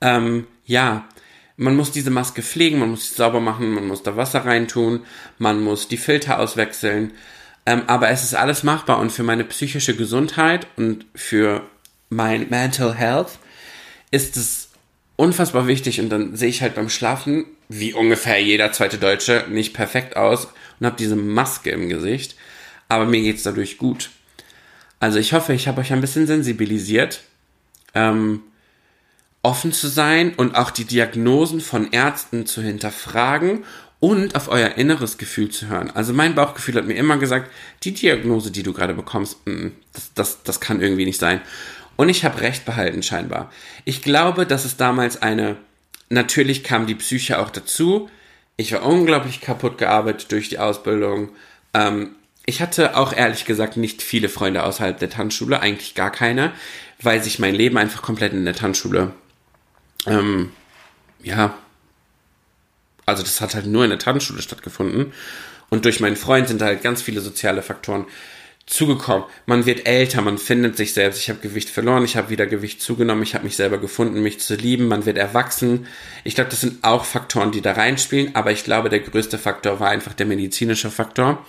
Ähm, 0.00 0.46
ja, 0.64 1.08
man 1.56 1.74
muss 1.74 1.90
diese 1.90 2.10
Maske 2.12 2.40
pflegen, 2.40 2.78
man 2.78 2.90
muss 2.90 3.08
sie 3.08 3.16
sauber 3.16 3.40
machen, 3.40 3.72
man 3.72 3.88
muss 3.88 4.04
da 4.04 4.16
Wasser 4.16 4.44
reintun, 4.44 5.00
man 5.38 5.60
muss 5.60 5.88
die 5.88 5.96
Filter 5.96 6.38
auswechseln. 6.38 7.14
Ähm, 7.64 7.82
aber 7.86 8.10
es 8.10 8.22
ist 8.24 8.34
alles 8.34 8.62
machbar 8.62 8.98
und 8.98 9.12
für 9.12 9.22
meine 9.22 9.44
psychische 9.44 9.94
Gesundheit 9.94 10.66
und 10.76 11.06
für 11.14 11.62
mein 12.08 12.48
Mental 12.48 12.94
Health 12.94 13.38
ist 14.10 14.36
es 14.36 14.70
unfassbar 15.16 15.66
wichtig 15.66 16.00
und 16.00 16.10
dann 16.10 16.36
sehe 16.36 16.48
ich 16.48 16.62
halt 16.62 16.74
beim 16.74 16.88
Schlafen, 16.88 17.44
wie 17.68 17.92
ungefähr 17.92 18.42
jeder 18.42 18.72
zweite 18.72 18.98
Deutsche, 18.98 19.46
nicht 19.48 19.74
perfekt 19.74 20.16
aus 20.16 20.48
und 20.80 20.86
habe 20.86 20.96
diese 20.98 21.16
Maske 21.16 21.70
im 21.70 21.88
Gesicht, 21.88 22.34
aber 22.88 23.06
mir 23.06 23.20
geht 23.22 23.36
es 23.36 23.44
dadurch 23.44 23.78
gut. 23.78 24.10
Also 24.98 25.18
ich 25.18 25.32
hoffe, 25.32 25.52
ich 25.52 25.68
habe 25.68 25.80
euch 25.80 25.92
ein 25.92 26.00
bisschen 26.00 26.26
sensibilisiert. 26.26 27.22
Ähm, 27.94 28.42
offen 29.42 29.72
zu 29.72 29.88
sein 29.88 30.34
und 30.34 30.54
auch 30.54 30.70
die 30.70 30.84
Diagnosen 30.84 31.60
von 31.60 31.90
Ärzten 31.90 32.46
zu 32.46 32.62
hinterfragen 32.62 33.64
und 34.02 34.34
auf 34.34 34.48
euer 34.48 34.70
inneres 34.70 35.16
Gefühl 35.16 35.50
zu 35.50 35.68
hören. 35.68 35.88
Also 35.94 36.12
mein 36.12 36.34
Bauchgefühl 36.34 36.74
hat 36.74 36.86
mir 36.86 36.96
immer 36.96 37.18
gesagt, 37.18 37.48
die 37.84 37.94
Diagnose, 37.94 38.50
die 38.50 38.64
du 38.64 38.72
gerade 38.72 38.94
bekommst, 38.94 39.46
mm, 39.46 39.68
das, 39.92 40.12
das, 40.14 40.42
das 40.42 40.58
kann 40.58 40.80
irgendwie 40.80 41.04
nicht 41.04 41.20
sein. 41.20 41.40
Und 41.94 42.08
ich 42.08 42.24
habe 42.24 42.40
recht 42.40 42.64
behalten 42.64 43.04
scheinbar. 43.04 43.52
Ich 43.84 44.02
glaube, 44.02 44.44
dass 44.44 44.64
es 44.64 44.76
damals 44.76 45.22
eine, 45.22 45.56
natürlich 46.08 46.64
kam 46.64 46.88
die 46.88 46.96
Psyche 46.96 47.38
auch 47.38 47.48
dazu. 47.48 48.10
Ich 48.56 48.72
war 48.72 48.84
unglaublich 48.84 49.40
kaputt 49.40 49.78
gearbeitet 49.78 50.32
durch 50.32 50.48
die 50.48 50.58
Ausbildung. 50.58 51.28
Ähm, 51.72 52.16
ich 52.44 52.60
hatte 52.60 52.96
auch 52.96 53.12
ehrlich 53.12 53.44
gesagt 53.44 53.76
nicht 53.76 54.02
viele 54.02 54.28
Freunde 54.28 54.64
außerhalb 54.64 54.98
der 54.98 55.10
Tanzschule, 55.10 55.60
eigentlich 55.60 55.94
gar 55.94 56.10
keine, 56.10 56.50
weil 57.00 57.22
sich 57.22 57.38
mein 57.38 57.54
Leben 57.54 57.78
einfach 57.78 58.02
komplett 58.02 58.32
in 58.32 58.46
der 58.46 58.56
Tanzschule 58.56 59.12
ähm, 60.06 60.50
ja, 61.22 61.54
also 63.12 63.22
das 63.22 63.40
hat 63.40 63.54
halt 63.54 63.66
nur 63.66 63.84
in 63.84 63.90
der 63.90 63.98
Tanzschule 63.98 64.42
stattgefunden. 64.42 65.12
Und 65.70 65.84
durch 65.84 66.00
meinen 66.00 66.16
Freund 66.16 66.48
sind 66.48 66.60
da 66.60 66.66
halt 66.66 66.82
ganz 66.82 67.00
viele 67.00 67.20
soziale 67.20 67.62
Faktoren 67.62 68.06
zugekommen. 68.66 69.24
Man 69.46 69.66
wird 69.66 69.86
älter, 69.86 70.22
man 70.22 70.38
findet 70.38 70.76
sich 70.76 70.92
selbst. 70.94 71.18
Ich 71.18 71.28
habe 71.28 71.40
Gewicht 71.40 71.68
verloren, 71.68 72.04
ich 72.04 72.16
habe 72.16 72.30
wieder 72.30 72.46
Gewicht 72.46 72.80
zugenommen, 72.80 73.22
ich 73.22 73.34
habe 73.34 73.44
mich 73.44 73.56
selber 73.56 73.78
gefunden, 73.78 74.22
mich 74.22 74.40
zu 74.40 74.54
lieben. 74.54 74.88
Man 74.88 75.06
wird 75.06 75.18
erwachsen. 75.18 75.86
Ich 76.24 76.34
glaube, 76.34 76.50
das 76.50 76.60
sind 76.60 76.84
auch 76.84 77.04
Faktoren, 77.04 77.52
die 77.52 77.60
da 77.60 77.72
reinspielen. 77.72 78.34
Aber 78.34 78.52
ich 78.52 78.64
glaube, 78.64 78.88
der 78.88 79.00
größte 79.00 79.38
Faktor 79.38 79.80
war 79.80 79.90
einfach 79.90 80.14
der 80.14 80.26
medizinische 80.26 80.90
Faktor. 80.90 81.44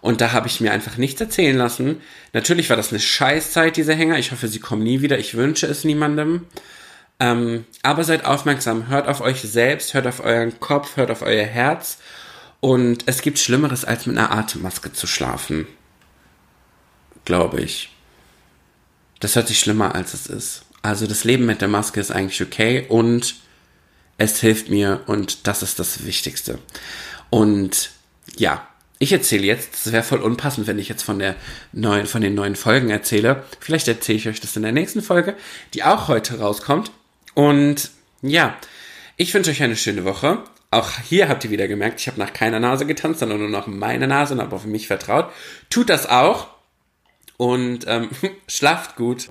Und 0.00 0.20
da 0.20 0.32
habe 0.32 0.46
ich 0.46 0.60
mir 0.60 0.72
einfach 0.72 0.96
nichts 0.96 1.20
erzählen 1.20 1.56
lassen. 1.56 2.00
Natürlich 2.32 2.70
war 2.70 2.76
das 2.76 2.90
eine 2.90 3.00
Scheißzeit, 3.00 3.76
diese 3.76 3.94
Hänger. 3.94 4.18
Ich 4.18 4.32
hoffe, 4.32 4.48
sie 4.48 4.60
kommen 4.60 4.82
nie 4.82 5.02
wieder. 5.02 5.18
Ich 5.18 5.36
wünsche 5.36 5.66
es 5.66 5.84
niemandem. 5.84 6.46
Ähm, 7.20 7.66
aber 7.82 8.02
seid 8.02 8.24
aufmerksam, 8.24 8.88
hört 8.88 9.06
auf 9.06 9.20
euch 9.20 9.42
selbst, 9.42 9.92
hört 9.92 10.06
auf 10.06 10.20
euren 10.20 10.58
Kopf, 10.58 10.96
hört 10.96 11.10
auf 11.10 11.22
euer 11.22 11.44
Herz. 11.44 11.98
Und 12.60 13.04
es 13.06 13.20
gibt 13.22 13.38
Schlimmeres, 13.38 13.84
als 13.84 14.06
mit 14.06 14.18
einer 14.18 14.32
Atemmaske 14.32 14.92
zu 14.92 15.06
schlafen. 15.06 15.66
Glaube 17.26 17.60
ich. 17.60 17.94
Das 19.20 19.36
hört 19.36 19.48
sich 19.48 19.60
schlimmer, 19.60 19.94
als 19.94 20.14
es 20.14 20.26
ist. 20.26 20.62
Also 20.82 21.06
das 21.06 21.24
Leben 21.24 21.44
mit 21.44 21.60
der 21.60 21.68
Maske 21.68 22.00
ist 22.00 22.10
eigentlich 22.10 22.40
okay 22.42 22.86
und 22.88 23.34
es 24.16 24.40
hilft 24.40 24.70
mir 24.70 25.02
und 25.06 25.46
das 25.46 25.62
ist 25.62 25.78
das 25.78 26.06
Wichtigste. 26.06 26.58
Und 27.28 27.90
ja, 28.36 28.66
ich 28.98 29.12
erzähle 29.12 29.46
jetzt, 29.46 29.86
es 29.86 29.92
wäre 29.92 30.02
voll 30.02 30.20
unpassend, 30.20 30.66
wenn 30.66 30.78
ich 30.78 30.88
jetzt 30.88 31.02
von 31.02 31.18
der 31.18 31.36
neuen, 31.72 32.06
von 32.06 32.22
den 32.22 32.34
neuen 32.34 32.56
Folgen 32.56 32.90
erzähle. 32.90 33.44
Vielleicht 33.60 33.88
erzähle 33.88 34.18
ich 34.18 34.28
euch 34.28 34.40
das 34.40 34.56
in 34.56 34.62
der 34.62 34.72
nächsten 34.72 35.02
Folge, 35.02 35.36
die 35.74 35.84
auch 35.84 36.08
heute 36.08 36.38
rauskommt. 36.38 36.90
Und 37.34 37.90
ja, 38.22 38.56
ich 39.16 39.32
wünsche 39.34 39.50
euch 39.50 39.62
eine 39.62 39.76
schöne 39.76 40.04
Woche. 40.04 40.42
Auch 40.70 40.92
hier 40.98 41.28
habt 41.28 41.44
ihr 41.44 41.50
wieder 41.50 41.68
gemerkt, 41.68 42.00
ich 42.00 42.06
habe 42.06 42.18
nach 42.18 42.32
keiner 42.32 42.60
Nase 42.60 42.86
getanzt, 42.86 43.20
sondern 43.20 43.38
nur 43.38 43.48
noch 43.48 43.66
meine 43.66 44.06
Nase 44.06 44.34
und 44.34 44.40
habe 44.40 44.54
auf 44.54 44.64
mich 44.64 44.86
vertraut. 44.86 45.32
Tut 45.68 45.88
das 45.88 46.08
auch 46.08 46.48
und 47.36 47.86
ähm, 47.88 48.10
schlaft 48.46 48.96
gut. 48.96 49.28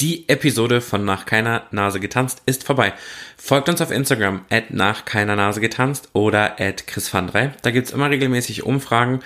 Die 0.00 0.28
Episode 0.28 0.80
von 0.80 1.04
Nach 1.04 1.24
keiner 1.24 1.66
Nase 1.70 2.00
getanzt 2.00 2.42
ist 2.46 2.64
vorbei. 2.64 2.92
Folgt 3.36 3.68
uns 3.68 3.80
auf 3.80 3.90
Instagram 3.90 4.44
at 4.50 4.70
nach 4.70 5.04
keiner 5.04 5.36
Nase 5.36 5.60
getanzt 5.60 6.10
oder 6.12 6.60
at 6.60 6.86
Chris 6.86 7.14
van 7.14 7.28
3. 7.28 7.54
Da 7.62 7.70
gibt's 7.70 7.92
immer 7.92 8.10
regelmäßig 8.10 8.64
Umfragen, 8.64 9.20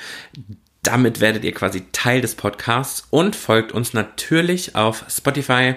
damit 0.83 1.21
werdet 1.21 1.45
ihr 1.45 1.53
quasi 1.53 1.85
Teil 1.93 2.21
des 2.21 2.35
Podcasts 2.35 3.07
und 3.11 3.37
folgt 3.37 3.73
uns 3.73 3.93
natürlich 3.93 4.75
auf 4.75 5.05
Spotify, 5.09 5.75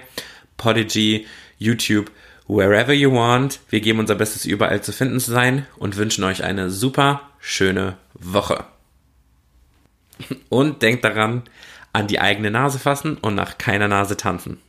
Podigy, 0.58 1.26
YouTube, 1.58 2.12
wherever 2.48 2.94
you 2.94 3.12
want. 3.12 3.60
Wir 3.70 3.82
geben 3.82 4.00
unser 4.00 4.16
Bestes, 4.16 4.46
überall 4.46 4.82
zu 4.82 4.92
finden 4.92 5.20
zu 5.20 5.32
sein 5.32 5.66
und 5.78 5.98
wünschen 5.98 6.24
euch 6.24 6.44
eine 6.44 6.70
super 6.70 7.22
schöne 7.40 7.98
Woche. 8.14 8.66
Und 10.50 10.82
denkt 10.82 11.04
daran, 11.04 11.44
an 11.94 12.08
die 12.08 12.20
eigene 12.20 12.52
Nase 12.52 12.80
fassen 12.80 13.18
und 13.18 13.36
nach 13.36 13.58
keiner 13.58 13.88
Nase 13.88 14.16
tanzen. 14.16 14.62